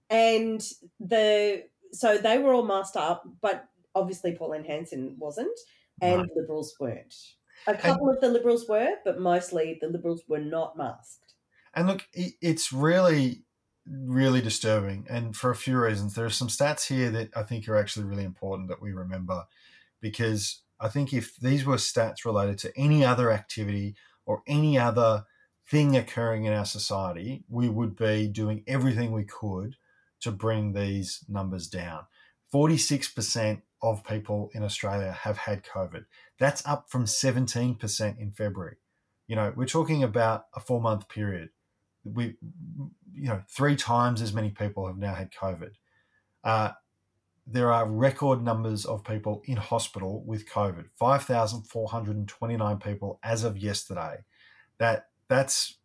[0.09, 0.61] and
[0.99, 3.65] the so they were all masked up, but
[3.95, 5.57] obviously Pauline Hanson wasn't,
[6.01, 6.29] and right.
[6.35, 7.15] Liberals weren't.
[7.65, 11.33] A couple and, of the Liberals were, but mostly the Liberals were not masked.
[11.73, 13.43] And look, it's really
[13.89, 15.05] really disturbing.
[15.09, 18.05] And for a few reasons, there are some stats here that I think are actually
[18.05, 19.45] really important that we remember
[20.01, 25.25] because I think if these were stats related to any other activity or any other
[25.69, 29.75] thing occurring in our society, we would be doing everything we could
[30.21, 32.05] to bring these numbers down.
[32.53, 36.05] 46% of people in Australia have had COVID.
[36.39, 38.77] That's up from 17% in February.
[39.27, 41.49] You know, we're talking about a four month period.
[42.13, 42.35] We
[43.13, 45.71] you know, three times as many people have now had COVID.
[46.43, 46.71] Uh,
[47.45, 54.17] there are record numbers of people in hospital with COVID 5,429 people as of yesterday.
[54.77, 55.77] That That's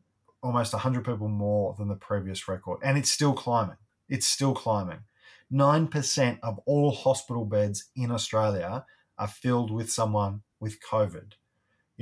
[0.43, 2.81] almost 100 people more than the previous record.
[2.83, 3.77] And it's still climbing.
[4.09, 5.01] It's still climbing.
[5.53, 8.85] 9% of all hospital beds in Australia
[9.19, 11.33] are filled with someone with COVID.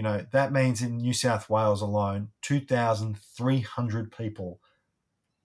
[0.00, 4.58] You know, that means in New South Wales alone, 2,300 people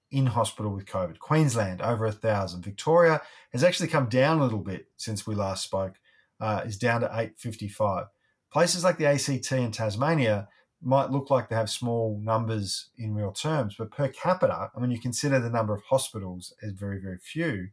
[0.10, 1.20] in hospital with COVID.
[1.20, 2.64] Queensland, over a thousand.
[2.64, 5.96] Victoria has actually come down a little bit since we last spoke,
[6.40, 8.06] uh, is down to 855.
[8.50, 10.48] Places like the ACT and Tasmania
[10.82, 14.92] might look like they have small numbers in real terms, but per capita, I mean,
[14.92, 17.72] you consider the number of hospitals as very, very few.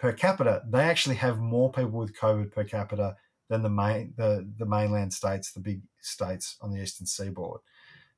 [0.00, 3.14] Per capita, they actually have more people with COVID per capita
[3.48, 7.60] than the main the, the mainland states, the big states on the eastern seaboard.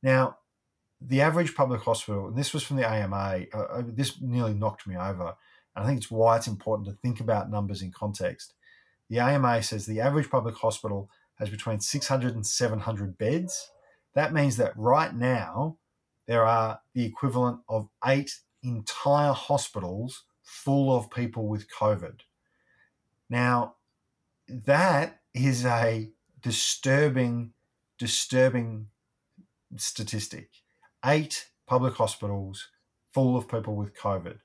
[0.03, 0.39] Now,
[1.01, 4.87] the average public hospital, and this was from the AMA, uh, uh, this nearly knocked
[4.87, 5.35] me over.
[5.75, 8.55] And I think it's why it's important to think about numbers in context.
[9.09, 13.71] The AMA says the average public hospital has between 600 and 700 beds.
[14.15, 15.79] That means that right now,
[16.27, 22.21] there are the equivalent of eight entire hospitals full of people with COVID.
[23.31, 23.77] Now,
[24.49, 26.11] that is a
[26.43, 27.53] disturbing,
[27.99, 28.89] disturbing
[29.77, 30.51] statistic
[31.05, 32.69] eight public hospitals
[33.13, 34.39] full of people with COVID.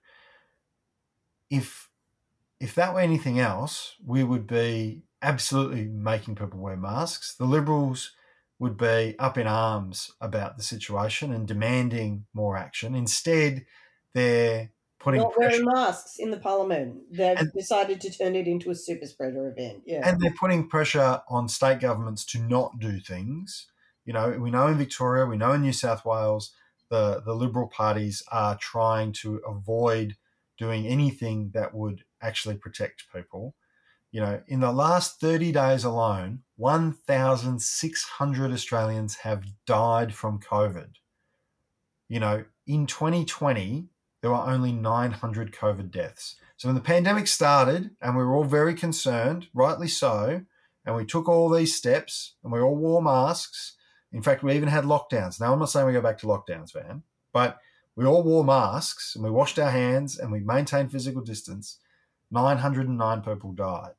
[1.50, 1.90] If
[2.60, 7.36] if that were anything else, we would be absolutely making people wear masks.
[7.36, 8.12] The Liberals
[8.60, 12.96] would be up in arms about the situation and demanding more action.
[12.96, 13.66] Instead,
[14.14, 14.72] they're
[15.04, 17.02] putting not wearing masks in the parliament.
[17.12, 19.84] They've and, decided to turn it into a super spreader event.
[19.86, 23.68] Yeah, and they're putting pressure on state governments to not do things
[24.06, 26.52] you know, we know in Victoria, we know in New South Wales,
[26.90, 30.18] the, the Liberal parties are trying to avoid
[30.58, 33.56] doing anything that would actually protect people.
[34.12, 40.90] You know, in the last 30 days alone, 1,600 Australians have died from COVID.
[42.10, 43.88] You know, in 2020,
[44.24, 46.38] there were only 900 COVID deaths.
[46.58, 50.42] So when the pandemic started, and we were all very concerned, rightly so,
[50.84, 53.76] and we took all these steps and we all wore masks
[54.14, 55.42] in fact, we even had lockdowns.
[55.42, 57.02] Now, I'm not saying we go back to lockdowns, Van,
[57.34, 57.58] but
[57.96, 61.80] we all wore masks and we washed our hands and we maintained physical distance.
[62.30, 63.94] 909 people died.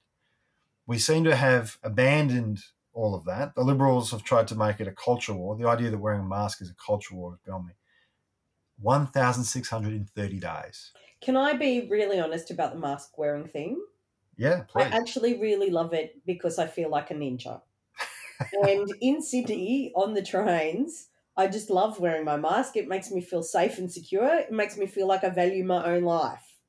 [0.87, 2.61] We seem to have abandoned
[2.93, 3.57] all of that.
[3.57, 5.57] The Liberals have tried to make it a culture war.
[5.57, 7.73] The idea that wearing a mask is a culture war is beyond me.
[8.79, 10.93] 1,630 days.
[11.21, 13.85] Can I be really honest about the mask wearing thing?
[14.37, 14.95] Yeah, please.
[14.95, 17.63] I actually really love it because I feel like a ninja
[18.53, 22.77] and in Sydney on the trains, I just love wearing my mask.
[22.77, 24.27] It makes me feel safe and secure.
[24.39, 26.61] It makes me feel like I value my own life.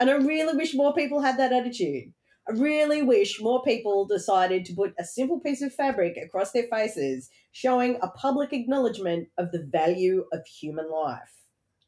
[0.00, 2.14] And I really wish more people had that attitude.
[2.48, 6.66] I really wish more people decided to put a simple piece of fabric across their
[6.68, 11.43] faces, showing a public acknowledgement of the value of human life.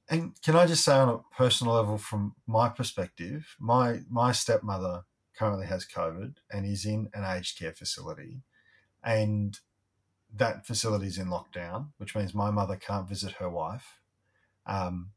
[0.08, 5.04] And can I just say, on a personal level, from my perspective, my my stepmother
[5.36, 8.42] currently has COVID and is in an aged care facility
[9.06, 9.60] and
[10.34, 14.00] that facility is in lockdown, which means my mother can't visit her wife.
[14.66, 15.10] Um,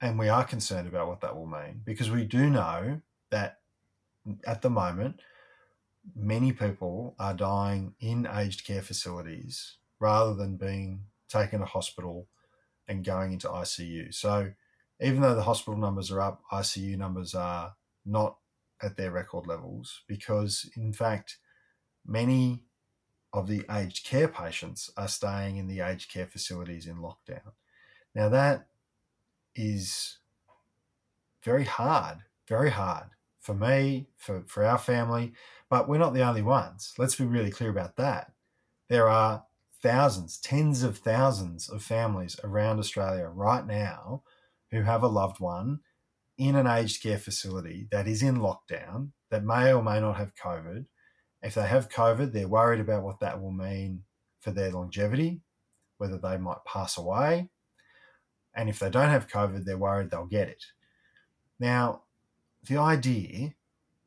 [0.00, 3.58] and we are concerned about what that will mean because we do know that
[4.46, 5.20] at the moment,
[6.14, 12.26] many people are dying in aged care facilities rather than being taken to hospital
[12.88, 14.12] and going into ICU.
[14.14, 14.52] So,
[15.00, 17.74] even though the hospital numbers are up, ICU numbers are
[18.04, 18.36] not
[18.82, 21.38] at their record levels because, in fact,
[22.06, 22.64] many
[23.32, 27.52] of the aged care patients are staying in the aged care facilities in lockdown.
[28.14, 28.66] Now, that
[29.54, 30.18] is
[31.42, 32.18] very hard,
[32.48, 33.10] very hard
[33.40, 35.32] for me, for, for our family,
[35.68, 36.94] but we're not the only ones.
[36.98, 38.32] Let's be really clear about that.
[38.88, 39.44] There are
[39.82, 44.22] thousands, tens of thousands of families around Australia right now
[44.70, 45.80] who have a loved one
[46.38, 50.34] in an aged care facility that is in lockdown that may or may not have
[50.34, 50.86] COVID.
[51.42, 54.04] If they have COVID, they're worried about what that will mean
[54.40, 55.40] for their longevity,
[55.98, 57.48] whether they might pass away.
[58.54, 60.64] And if they don't have COVID, they're worried they'll get it.
[61.58, 62.02] Now,
[62.68, 63.54] the idea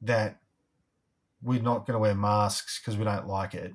[0.02, 0.40] that
[1.42, 3.74] we're not going to wear masks because we don't like it,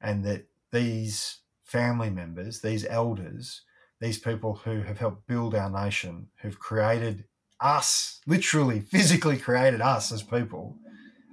[0.00, 3.62] and that these family members, these elders,
[4.00, 7.24] these people who have helped build our nation, who've created
[7.60, 10.76] us, literally, physically created us as people,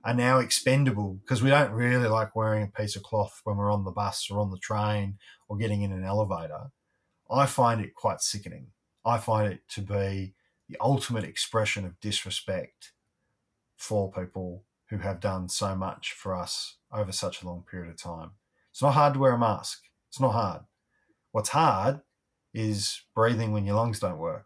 [0.03, 3.71] are now expendable because we don't really like wearing a piece of cloth when we're
[3.71, 5.17] on the bus or on the train
[5.47, 6.71] or getting in an elevator.
[7.29, 8.67] I find it quite sickening.
[9.05, 10.33] I find it to be
[10.67, 12.91] the ultimate expression of disrespect
[13.75, 18.01] for people who have done so much for us over such a long period of
[18.01, 18.31] time.
[18.79, 19.81] It's not hard to wear a mask.
[20.07, 20.61] It's not hard.
[21.33, 21.99] What's hard
[22.53, 24.45] is breathing when your lungs don't work.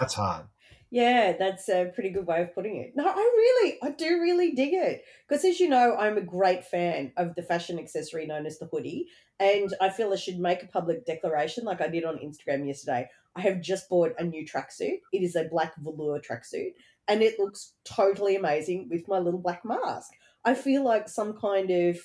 [0.00, 0.46] That's hard.
[0.90, 2.92] Yeah, that's a pretty good way of putting it.
[2.96, 5.02] No, I really, I do really dig it.
[5.28, 8.70] Because as you know, I'm a great fan of the fashion accessory known as the
[8.72, 9.08] hoodie.
[9.38, 13.10] And I feel I should make a public declaration like I did on Instagram yesterday.
[13.36, 15.00] I have just bought a new tracksuit.
[15.12, 16.70] It is a black velour tracksuit.
[17.06, 20.08] And it looks totally amazing with my little black mask.
[20.42, 21.98] I feel like some kind of,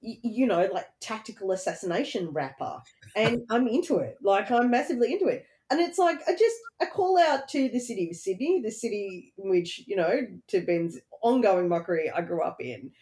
[0.00, 2.78] you know, like tactical assassination rapper.
[3.14, 4.16] And I'm into it.
[4.22, 5.46] Like, I'm massively into it.
[5.70, 9.32] And it's like I just I call out to the city of Sydney, the city
[9.36, 12.92] in which you know to Ben's ongoing mockery I grew up in.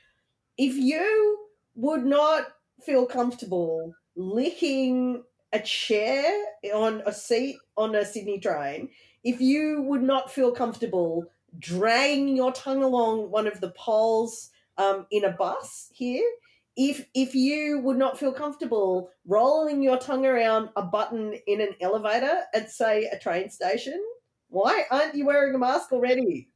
[0.56, 2.46] If you would not
[2.82, 5.22] feel comfortable licking
[5.52, 6.24] a chair
[6.72, 8.88] on a seat on a Sydney train,
[9.22, 11.26] if you would not feel comfortable
[11.58, 16.24] dragging your tongue along one of the poles um, in a bus here,
[16.76, 21.74] if if you would not feel comfortable rolling your tongue around a button in an
[21.80, 24.02] elevator at say a train station
[24.48, 26.48] why aren't you wearing a mask already?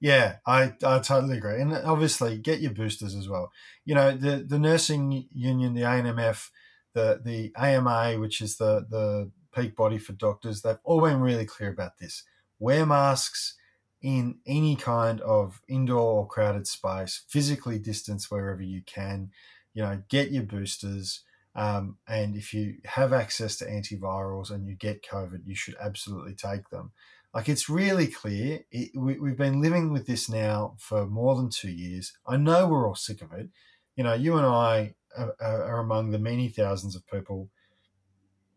[0.00, 1.60] Yeah i i totally agree.
[1.60, 3.50] And obviously get your boosters as well.
[3.84, 6.50] You know the the nursing union the anmf
[6.92, 11.46] the the ama which is the the peak body for doctors they've all been really
[11.46, 12.24] clear about this.
[12.58, 13.56] Wear masks
[14.04, 19.30] in any kind of indoor or crowded space, physically distance wherever you can.
[19.72, 21.22] You know, get your boosters.
[21.56, 26.34] Um, and if you have access to antivirals and you get COVID, you should absolutely
[26.34, 26.92] take them.
[27.32, 28.60] Like it's really clear.
[28.70, 32.12] It, we, we've been living with this now for more than two years.
[32.26, 33.48] I know we're all sick of it.
[33.96, 37.48] You know, you and I are, are among the many thousands of people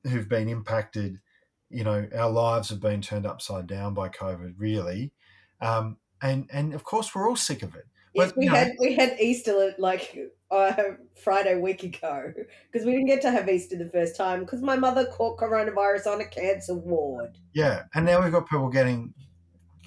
[0.03, 1.21] who've been impacted.
[1.69, 5.13] You know, our lives have been turned upside down by COVID, really.
[5.62, 7.86] Um, and and of course we're all sick of it.
[8.16, 10.18] But, yes, we had know, we had Easter like
[10.49, 10.74] uh,
[11.24, 12.34] Friday week ago
[12.72, 16.08] because we didn't get to have Easter the first time because my mother caught coronavirus
[16.08, 17.38] on a cancer ward.
[17.53, 19.14] Yeah, and now we've got people getting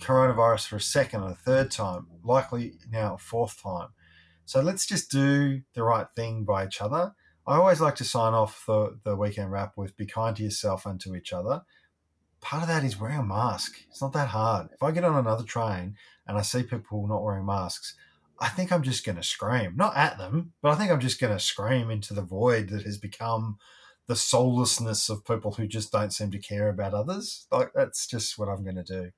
[0.01, 3.89] coronavirus for a second and a third time, likely now a fourth time.
[4.45, 7.14] So let's just do the right thing by each other.
[7.47, 10.87] I always like to sign off the, the weekend wrap with be kind to yourself
[10.87, 11.62] and to each other
[12.41, 13.76] part of that is wearing a mask.
[13.88, 14.68] It's not that hard.
[14.72, 17.95] If I get on another train and I see people not wearing masks,
[18.41, 21.20] I think I'm just going to scream, not at them, but I think I'm just
[21.20, 23.59] going to scream into the void that has become
[24.07, 27.47] the soullessness of people who just don't seem to care about others.
[27.53, 29.11] Like that's just what I'm going to do.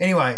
[0.00, 0.34] Anyway,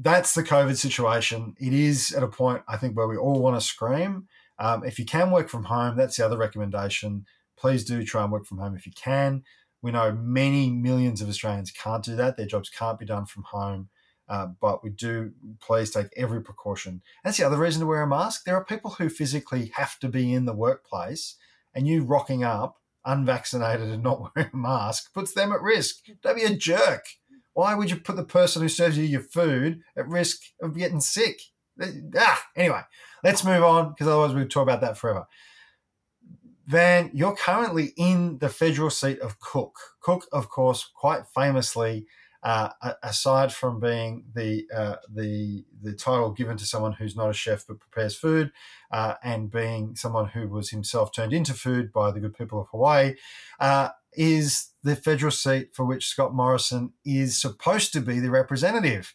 [0.00, 1.56] that's the COVID situation.
[1.58, 4.28] It is at a point I think where we all want to scream.
[4.58, 7.26] Um, if you can work from home, that's the other recommendation.
[7.56, 9.42] Please do try and work from home if you can.
[9.86, 12.36] We know many millions of Australians can't do that.
[12.36, 13.88] Their jobs can't be done from home.
[14.28, 15.30] Uh, but we do
[15.60, 17.02] please take every precaution.
[17.22, 18.42] That's the other reason to wear a mask.
[18.44, 21.36] There are people who physically have to be in the workplace,
[21.72, 26.06] and you rocking up unvaccinated and not wearing a mask puts them at risk.
[26.20, 27.04] Don't be a jerk.
[27.52, 31.00] Why would you put the person who serves you your food at risk of getting
[31.00, 31.40] sick?
[32.18, 32.80] Ah, anyway,
[33.22, 35.28] let's move on because otherwise we'll talk about that forever.
[36.66, 39.78] Van, you're currently in the federal seat of Cook.
[40.00, 42.06] Cook, of course, quite famously,
[42.42, 42.70] uh,
[43.02, 47.64] aside from being the uh, the the title given to someone who's not a chef
[47.68, 48.50] but prepares food,
[48.90, 52.68] uh, and being someone who was himself turned into food by the good people of
[52.70, 53.14] Hawaii,
[53.60, 59.14] uh, is the federal seat for which Scott Morrison is supposed to be the representative.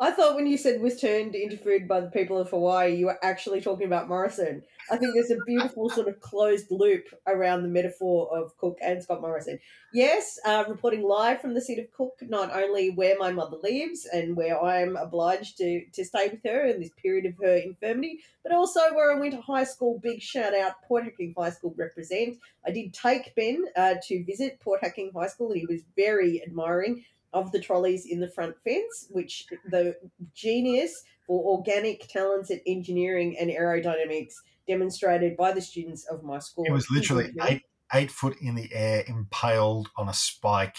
[0.00, 3.06] I thought when you said was turned into food by the people of Hawaii, you
[3.06, 4.64] were actually talking about Morrison.
[4.90, 9.00] I think there's a beautiful sort of closed loop around the metaphor of Cook and
[9.00, 9.60] Scott Morrison.
[9.92, 14.04] Yes, uh, reporting live from the seat of Cook, not only where my mother lives
[14.12, 18.18] and where I'm obliged to, to stay with her in this period of her infirmity,
[18.42, 20.00] but also where I went to high school.
[20.02, 22.38] Big shout out, Port Hacking High School represent.
[22.66, 26.42] I did take Ben uh, to visit Port Hacking High School, and he was very
[26.42, 27.04] admiring
[27.34, 29.96] of the trolleys in the front fence, which the
[30.34, 34.34] genius for organic talents at engineering and aerodynamics
[34.66, 36.64] demonstrated by the students of my school.
[36.66, 37.62] It was literally eight
[37.92, 40.78] eight foot in the air, impaled on a spike.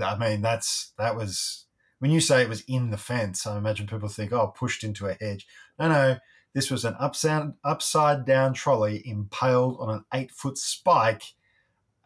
[0.00, 1.66] I mean, that's that was
[1.98, 3.46] when you say it was in the fence.
[3.46, 5.46] I imagine people think, oh, pushed into a hedge.
[5.78, 6.16] No, no,
[6.54, 11.34] this was an upside upside down trolley impaled on an eight foot spike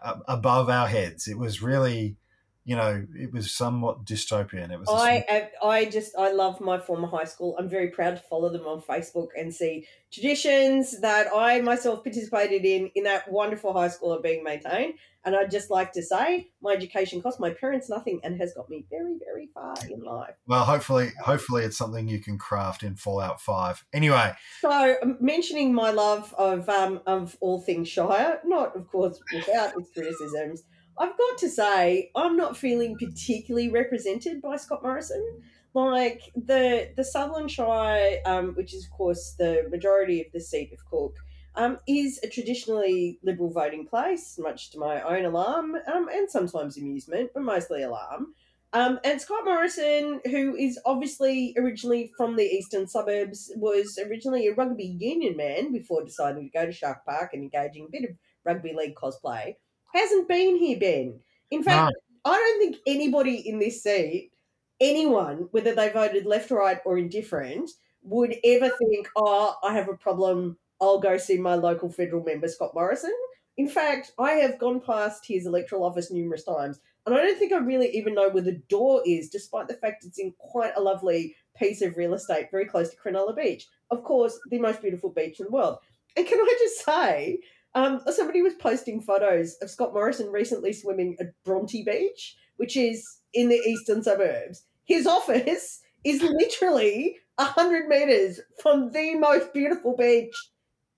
[0.03, 1.27] uh, above our heads.
[1.27, 2.17] It was really
[2.65, 4.71] you know, it was somewhat dystopian.
[4.71, 4.89] It was.
[4.89, 7.57] I I just I love my former high school.
[7.59, 12.65] I'm very proud to follow them on Facebook and see traditions that I myself participated
[12.65, 14.95] in in that wonderful high school are being maintained.
[15.25, 18.69] And I'd just like to say, my education cost my parents nothing and has got
[18.69, 20.35] me very very far in life.
[20.47, 23.85] Well, hopefully, hopefully it's something you can craft in Fallout Five.
[23.93, 29.19] Anyway, so um, mentioning my love of um of all things Shire, not of course
[29.35, 30.63] without its criticisms.
[30.99, 35.41] I've got to say, I'm not feeling particularly represented by Scott Morrison.
[35.75, 40.71] Like the the Sutherland Shire, um, which is of course the majority of the seat
[40.71, 41.17] of Cook,
[41.55, 46.77] um, is a traditionally liberal voting place, much to my own alarm um, and sometimes
[46.77, 48.35] amusement, but mostly alarm.
[48.75, 54.55] Um, and Scott Morrison, who is obviously originally from the eastern suburbs, was originally a
[54.55, 58.11] rugby union man before deciding to go to Shark Park and engaging in a bit
[58.11, 59.55] of rugby league cosplay
[59.93, 61.21] hasn't been here, Ben.
[61.51, 61.93] In fact,
[62.25, 62.33] no.
[62.33, 64.33] I don't think anybody in this seat,
[64.81, 67.71] anyone, whether they voted left, right, or indifferent,
[68.03, 70.57] would ever think, oh, I have a problem.
[70.81, 73.15] I'll go see my local federal member, Scott Morrison.
[73.57, 77.53] In fact, I have gone past his electoral office numerous times, and I don't think
[77.53, 80.81] I really even know where the door is, despite the fact it's in quite a
[80.81, 83.69] lovely piece of real estate very close to Cronulla Beach.
[83.91, 85.79] Of course, the most beautiful beach in the world.
[86.17, 87.39] And can I just say,
[87.75, 93.21] um, somebody was posting photos of Scott Morrison recently swimming at Bronte Beach, which is
[93.33, 94.65] in the eastern suburbs.
[94.85, 100.35] His office is literally 100 metres from the most beautiful beach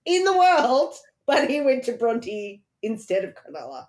[0.04, 0.94] in the world,
[1.26, 3.86] but he went to Bronte instead of Cronulla.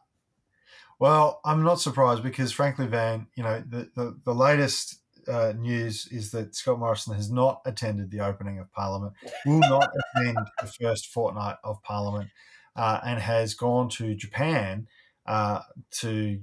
[0.99, 6.07] Well, I'm not surprised because, frankly, Van, you know, the, the, the latest uh, news
[6.11, 9.13] is that Scott Morrison has not attended the opening of Parliament,
[9.45, 12.29] will not attend the first fortnight of Parliament
[12.75, 14.87] uh, and has gone to Japan
[15.25, 15.61] uh,
[15.91, 16.39] to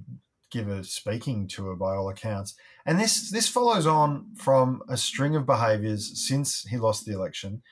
[0.51, 2.55] give a speaking tour by all accounts.
[2.85, 7.63] And this this follows on from a string of behaviours since he lost the election,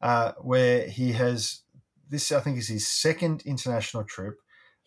[0.00, 1.62] uh, where he has
[2.08, 4.38] this I think is his second international trip,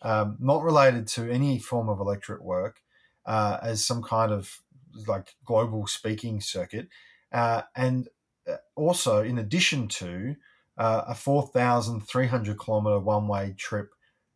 [0.02, 2.80] um, not related to any form of electorate work,
[3.24, 4.60] uh, as some kind of
[5.06, 6.88] like global speaking circuit,
[7.32, 8.08] uh, and
[8.48, 10.36] uh, also in addition to
[10.76, 13.90] uh, a 4,300 kilometre one way trip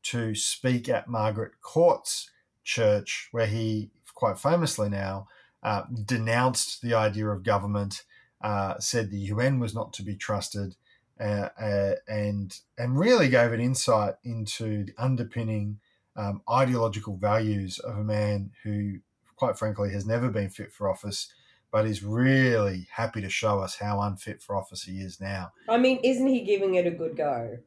[0.04, 2.30] to speak at Margaret Court's
[2.64, 5.26] church, where he quite famously now
[5.62, 8.02] uh, denounced the idea of government,
[8.40, 10.76] uh, said the UN was not to be trusted,
[11.20, 15.80] uh, uh, and and really gave an insight into the underpinning
[16.16, 18.98] um, ideological values of a man who,
[19.36, 21.32] quite frankly, has never been fit for office
[21.70, 25.52] but he's really happy to show us how unfit for office he is now.
[25.68, 27.58] I mean, isn't he giving it a good go?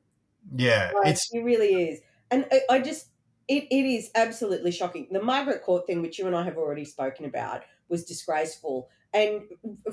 [0.55, 1.99] Yeah, like, it's he really is,
[2.31, 3.07] and I, I just
[3.47, 5.07] it, it is absolutely shocking.
[5.11, 8.89] The Margaret Court thing, which you and I have already spoken about, was disgraceful.
[9.13, 9.41] And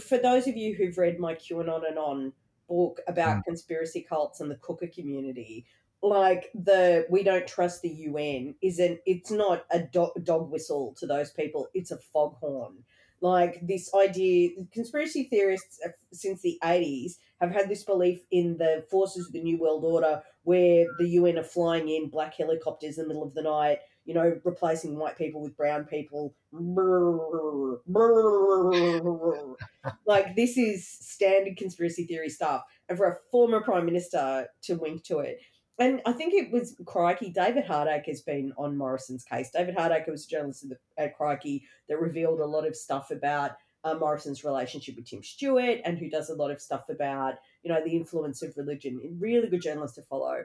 [0.00, 2.32] for those of you who've read my QAnon and on and On
[2.68, 3.44] book about mm.
[3.44, 5.66] conspiracy cults and the cooker community,
[6.02, 11.06] like the we don't trust the UN isn't it's not a do- dog whistle to
[11.06, 11.68] those people.
[11.74, 12.84] It's a foghorn
[13.20, 15.80] like this idea conspiracy theorists
[16.12, 20.22] since the 80s have had this belief in the forces of the new world order
[20.44, 24.14] where the un are flying in black helicopters in the middle of the night you
[24.14, 26.34] know replacing white people with brown people.
[30.06, 35.04] Like this is standard conspiracy theory stuff and for a former prime minister to wink
[35.04, 35.38] to it
[35.78, 37.30] and I think it was Crikey.
[37.30, 39.50] David Hardaker has been on Morrison's case.
[39.50, 40.66] David Hardaker was a journalist
[40.96, 43.52] at, Crikey that revealed a lot of stuff about
[43.84, 47.72] uh, Morrison's relationship with Tim Stewart, and who does a lot of stuff about you
[47.72, 49.00] know the influence of religion.
[49.18, 50.44] Really good journalist to follow.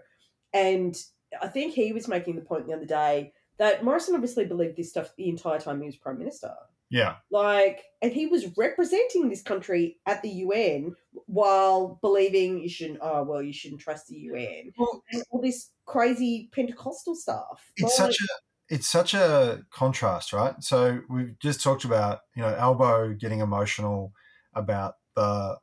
[0.53, 0.95] And
[1.41, 4.89] I think he was making the point the other day that Morrison obviously believed this
[4.89, 6.53] stuff the entire time he was prime minister.
[6.93, 7.15] Yeah.
[7.31, 13.23] Like, and he was representing this country at the UN while believing you shouldn't, oh,
[13.23, 14.71] well, you shouldn't trust the UN.
[14.77, 17.71] Well, all this crazy Pentecostal stuff.
[17.77, 18.27] it's Like, such a
[18.69, 20.53] it's such a contrast, right?
[20.59, 24.13] So we've just talked about you know Albo getting emotional
[24.53, 25.57] about the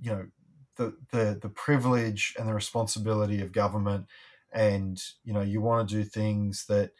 [0.00, 0.26] you know
[0.76, 4.04] the the the privilege and the responsibility of government,
[4.52, 6.90] and you know you want to do things that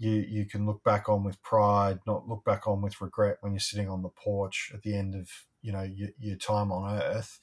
[0.00, 3.52] you you can look back on with pride, not look back on with regret when
[3.52, 5.28] you're sitting on the porch at the end of
[5.62, 7.38] you know your, your time on Earth,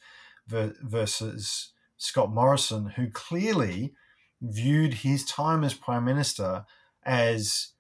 [0.48, 3.94] ver- versus Scott Morrison, who clearly
[4.42, 6.66] viewed his time as prime minister
[7.04, 7.74] as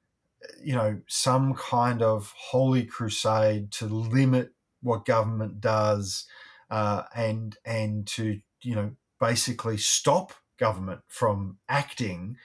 [0.63, 4.51] you know some kind of holy crusade to limit
[4.83, 6.27] what government does
[6.69, 12.35] uh, and and to you know basically stop government from acting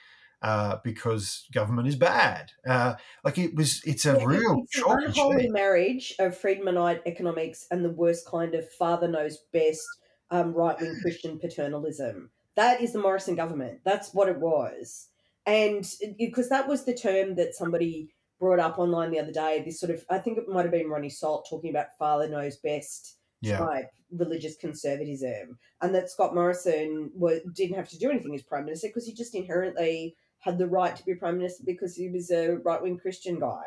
[0.43, 2.51] uh, because government is bad.
[2.67, 7.65] Uh, like it was, it's a Yeah, real it's an unholy marriage of Friedmanite economics
[7.71, 9.97] and the worst kind of father knows best
[10.29, 12.29] um, right wing Christian paternalism.
[12.55, 13.79] That is the Morrison government.
[13.83, 15.07] That's what it was.
[15.45, 19.79] And because that was the term that somebody brought up online the other day, this
[19.79, 23.17] sort of, I think it might have been Ronni Salt talking about father knows best
[23.41, 28.41] Yeah, type religious conservatism, and that Scott Morrison was, didn't have to do anything as
[28.43, 32.09] prime minister because he just inherently had the right to be prime minister because he
[32.09, 33.63] was a right wing Christian guy.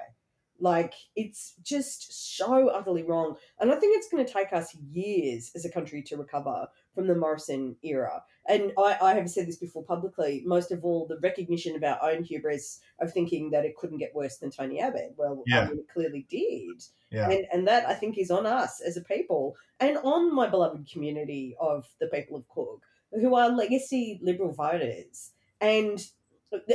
[0.58, 5.52] Like it's just so utterly wrong, and I think it's going to take us years
[5.54, 8.22] as a country to recover from the Morrison era.
[8.48, 10.42] And I, I have said this before publicly.
[10.46, 14.14] Most of all, the recognition of our own hubris of thinking that it couldn't get
[14.14, 15.12] worse than Tony Abbott.
[15.18, 15.62] Well, Yeah.
[15.62, 16.82] I mean, it clearly did.
[17.10, 20.48] yeah, And, and that I think is on us as a people and on my
[20.48, 25.32] beloved community of the people of Cook, who are legacy Liberal voters.
[25.60, 26.00] And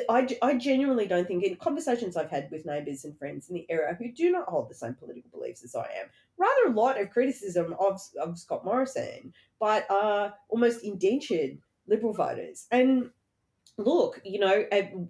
[0.09, 3.65] I, I genuinely don't think, in conversations I've had with neighbours and friends in the
[3.69, 6.07] area who do not hold the same political beliefs as I am,
[6.37, 11.57] rather a lot of criticism of, of Scott Morrison, but are almost indentured
[11.87, 12.67] Liberal voters.
[12.71, 13.11] And
[13.77, 14.65] look, you know,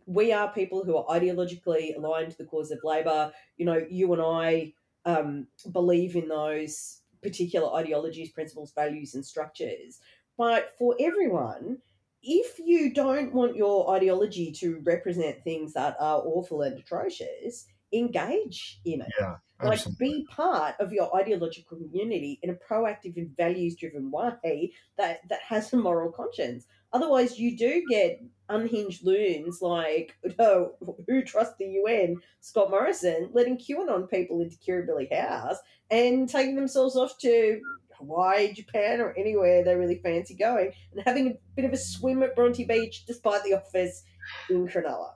[0.05, 3.31] we are people who are ideologically aligned to the cause of Labor.
[3.57, 4.73] You know, you and I
[5.05, 9.99] um, believe in those particular ideologies, principles, values, and structures.
[10.37, 11.79] But for everyone,
[12.23, 18.79] if you don't want your ideology to represent things that are awful and atrocious, engage
[18.85, 19.11] in it.
[19.19, 20.07] yeah, Like, absolutely.
[20.07, 25.41] be part of your ideological community in a proactive and values driven way that, that
[25.47, 26.67] has a moral conscience.
[26.93, 30.73] Otherwise, you do get unhinged loons like, oh,
[31.07, 32.17] who trusts the UN?
[32.39, 35.57] Scott Morrison letting QAnon people into Kirribilli House
[35.89, 37.59] and taking themselves off to
[38.01, 42.23] Hawaii, Japan, or anywhere they really fancy going and having a bit of a swim
[42.23, 44.03] at Bronte Beach despite the offers
[44.49, 45.13] in Cronulla.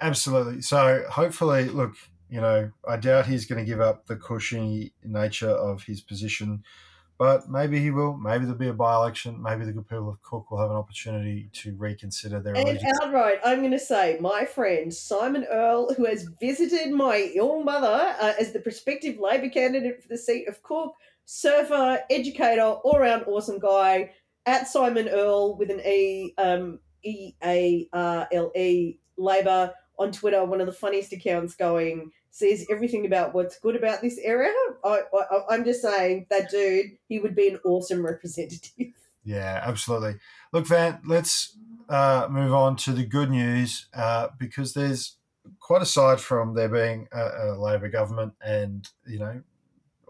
[0.00, 0.62] Absolutely.
[0.62, 1.94] So hopefully, look,
[2.30, 6.62] you know, I doubt he's going to give up the cushy nature of his position,
[7.18, 8.16] but maybe he will.
[8.16, 9.42] Maybe there'll be a by-election.
[9.42, 12.98] Maybe the good people of Cook will have an opportunity to reconsider their And allegiance.
[13.02, 18.14] outright, I'm going to say, my friend Simon Earle, who has visited my ill mother
[18.18, 20.94] uh, as the prospective Labor candidate for the seat of Cook,
[21.30, 24.10] surfer, educator, all round awesome guy,
[24.46, 30.44] at Simon Earle with an E, um, E A R L E, Labor on Twitter,
[30.44, 34.52] one of the funniest accounts going, says everything about what's good about this area.
[34.84, 38.70] I, I, I'm just saying, that dude, he would be an awesome representative.
[39.22, 40.14] Yeah, absolutely.
[40.50, 41.54] Look, Van, let's
[41.90, 45.18] uh, move on to the good news uh, because there's
[45.60, 49.42] quite aside from there being a, a Labor government and you know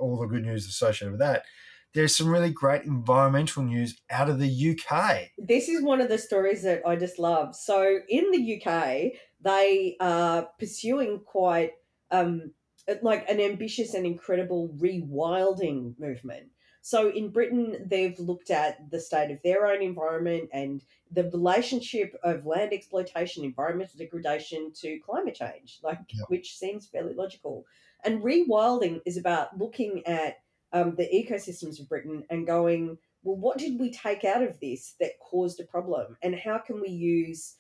[0.01, 1.45] all the good news associated with that,
[1.95, 5.31] there's some really great environmental news out of the UK.
[5.39, 7.57] this is one of the stories that I just love.
[7.57, 11.73] So in the UK, they are pursuing quite
[12.11, 12.53] um,
[13.03, 16.49] like an ambitious and incredible rewilding movement.
[16.83, 22.15] So in Britain, they've looked at the state of their own environment and the relationship
[22.23, 25.99] of land exploitation, environmental degradation to climate change, like
[26.29, 27.67] which seems fairly logical.
[28.05, 30.39] And rewilding is about looking at
[30.73, 34.95] um, the ecosystems of Britain and going, well, what did we take out of this
[35.01, 37.57] that caused a problem, and how can we use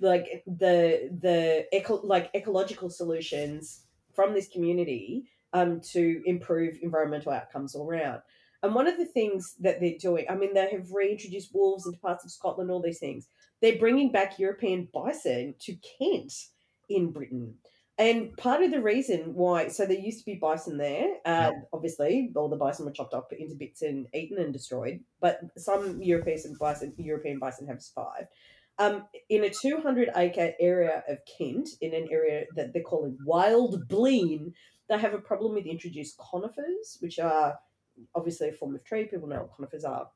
[0.00, 7.74] like the the eco, like ecological solutions from this community um, to improve environmental outcomes
[7.74, 8.20] all around.
[8.62, 11.98] And one of the things that they're doing, I mean, they have reintroduced wolves into
[11.98, 13.28] parts of Scotland, all these things.
[13.60, 16.32] They're bringing back European bison to Kent
[16.88, 17.54] in Britain.
[17.96, 21.06] And part of the reason why, so there used to be bison there.
[21.24, 25.00] Uh, Obviously, all the bison were chopped up into bits and eaten and destroyed.
[25.20, 28.28] But some European bison, European bison have survived.
[28.78, 33.88] Um, in a 200 acre area of Kent, in an area that they're calling Wild
[33.88, 34.52] Blean,
[34.88, 37.58] They have a problem with introduced conifers, which are
[38.14, 39.04] obviously a form of tree.
[39.04, 40.08] People know what conifers are.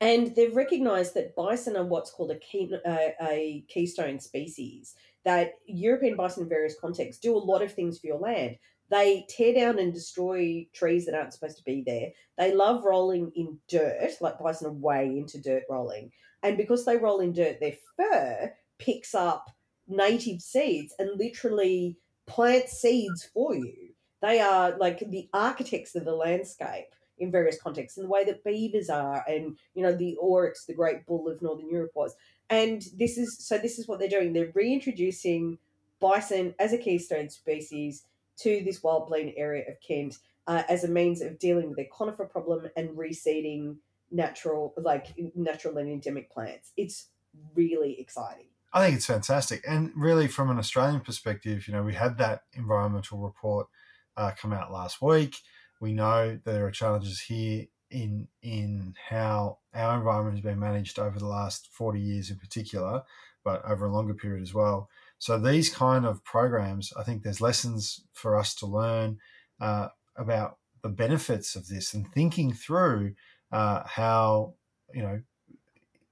[0.00, 4.96] And they've recognised that bison are what's called a, key, uh, a keystone species.
[5.24, 8.56] That European bison, in various contexts, do a lot of things for your land.
[8.90, 12.10] They tear down and destroy trees that aren't supposed to be there.
[12.36, 16.10] They love rolling in dirt, like bison are way into dirt rolling.
[16.42, 19.50] And because they roll in dirt, their fur picks up
[19.88, 21.96] native seeds and literally
[22.26, 23.90] plant seeds for you.
[24.20, 26.86] They are like the architects of the landscape
[27.18, 30.74] in various contexts, and the way that beavers are, and you know the aurochs, the
[30.74, 32.14] great bull of northern Europe was.
[32.50, 33.58] And this is so.
[33.58, 34.32] This is what they're doing.
[34.32, 35.58] They're reintroducing
[36.00, 38.04] bison as a keystone species
[38.38, 41.86] to this wild plain area of Kent uh, as a means of dealing with their
[41.92, 43.76] conifer problem and reseeding
[44.10, 46.72] natural, like natural and endemic plants.
[46.76, 47.08] It's
[47.54, 48.46] really exciting.
[48.72, 52.42] I think it's fantastic, and really from an Australian perspective, you know, we had that
[52.54, 53.68] environmental report
[54.16, 55.36] uh, come out last week.
[55.80, 61.18] We know there are challenges here in in how our environment has been managed over
[61.18, 63.02] the last 40 years in particular,
[63.44, 64.90] but over a longer period as well.
[65.18, 69.18] So these kind of programs, I think there's lessons for us to learn
[69.60, 73.14] uh, about the benefits of this and thinking through
[73.52, 74.54] uh, how
[74.92, 75.22] you know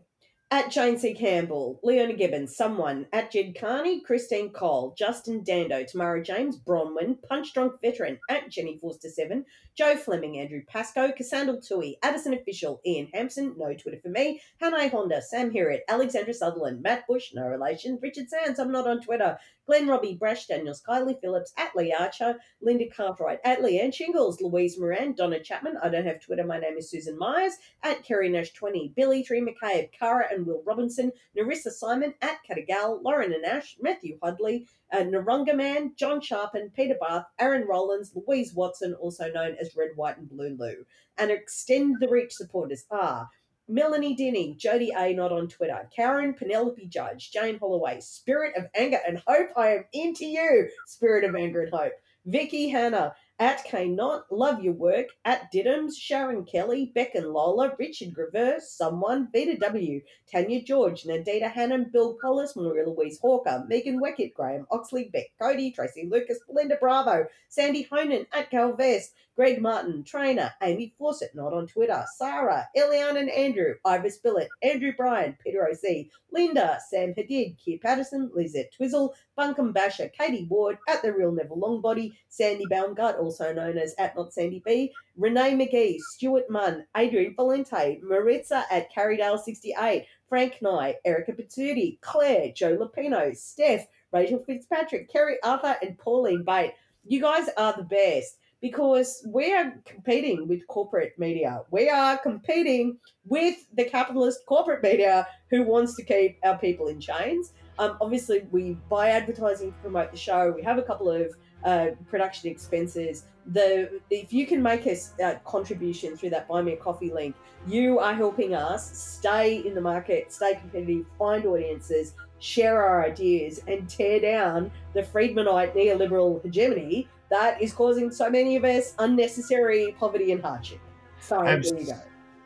[0.49, 1.13] At Jane C.
[1.13, 3.05] Campbell, Leona Gibbons, someone.
[3.13, 8.17] At Jed Carney, Christine Cole, Justin Dando, Tamara James, Bronwyn, Punch Drunk Veteran.
[8.31, 9.45] At Jenny Forster 7,
[9.77, 14.89] Joe Fleming, Andrew Pascoe, Cassandra Tui, Addison Official, Ian Hampson, no Twitter for me, Hannah
[14.89, 19.37] Honda, Sam Herriott, Alexandra Sutherland, Matt Bush, no relation, Richard Sands, I'm not on Twitter,
[19.65, 24.77] Glenn Robbie, Brash Daniels, Kylie Phillips, at Lee Archer, Linda Cartwright, at Leanne Shingles, Louise
[24.77, 28.51] Moran, Donna Chapman, I don't have Twitter, my name is Susan Myers, at Kerry Nash
[28.51, 33.77] 20, Billy Tree McCabe, Cara and Will Robinson, Narissa Simon, at Catagal, Lauren and Ash,
[33.81, 39.55] Matthew Hudley, uh, Narunga Man, John Sharpen, Peter Bath, Aaron Rollins, Louise Watson, also known
[39.59, 40.85] as Red, White and Blue Lou.
[41.17, 43.29] And Extend the Reach supporters are
[43.67, 48.99] Melanie Denny, Jody A, not on Twitter, Karen Penelope Judge, Jane Holloway, Spirit of Anger
[49.07, 51.93] and Hope, I am into you, Spirit of Anger and Hope,
[52.25, 57.75] Vicky Hannah, at K Not, Love Your Work, at Diddums, Sharon Kelly, Beck and Lola,
[57.79, 63.99] Richard Graver, Someone, Vita W, Tanya George, Nadita Hannon, Bill Collis, Maria Louise Hawker, Megan
[63.99, 70.03] Weckett, Graham Oxley, Beck Cody, Tracy Lucas, Belinda Bravo, Sandy Honan, at Calvest, Greg Martin,
[70.03, 75.67] Trainer, Amy Fawcett, not on Twitter, Sarah, Eliane and Andrew, Ivis Billett, Andrew Bryan, Peter
[75.67, 81.31] O.C., Linda, Sam Hadid, Keir Patterson, Lizette Twizzle, Buncombe Basher, Katie Ward, at The Real
[81.31, 86.85] Neville Longbody, Sandy Baumgart, also known as at Not Sandy B, Renee McGee, Stuart Munn,
[86.97, 95.11] Adrian Valente, Maritza at Carrydale68, Frank Nye, Erica Pizzuti, Claire, Joe Lapino, Steph, Rachel Fitzpatrick,
[95.11, 96.73] Kerry Arthur, and Pauline Bate.
[97.05, 101.63] You guys are the best because we are competing with corporate media.
[101.69, 102.97] We are competing
[103.27, 107.51] with the capitalist corporate media who wants to keep our people in chains.
[107.77, 110.53] Um, obviously, we buy advertising to promote the show.
[110.55, 111.35] We have a couple of
[111.65, 113.25] uh, production expenses.
[113.47, 117.35] The if you can make a uh, contribution through that buy me a coffee link,
[117.67, 123.59] you are helping us stay in the market, stay competitive, find audiences, share our ideas,
[123.67, 129.95] and tear down the Friedmanite neoliberal hegemony that is causing so many of us unnecessary
[129.99, 130.79] poverty and hardship.
[131.19, 131.99] So Abs- there you go.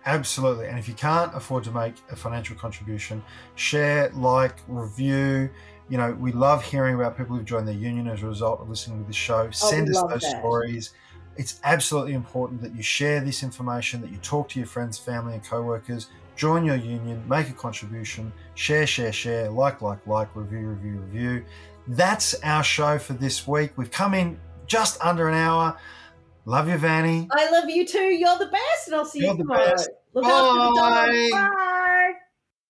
[0.06, 0.68] Absolutely.
[0.68, 3.22] And if you can't afford to make a financial contribution,
[3.56, 5.50] share, like, review.
[5.90, 8.70] You know, we love hearing about people who've joined the union as a result of
[8.70, 9.48] listening to the show.
[9.48, 10.40] Oh, Send us those that.
[10.40, 10.94] stories.
[11.36, 15.34] It's absolutely important that you share this information, that you talk to your friends, family,
[15.34, 16.08] and co workers,
[16.38, 21.46] join your union, make a contribution, share, share, share, like, like, like, review, review, review.
[21.88, 23.72] That's our show for this week.
[23.76, 25.78] We've come in just under an hour.
[26.46, 27.28] Love you, Vanny.
[27.32, 28.00] I love you too.
[28.00, 29.76] You're the best, and I'll see You're you tomorrow.
[30.14, 31.32] Look after the dog.
[31.32, 31.74] Bye.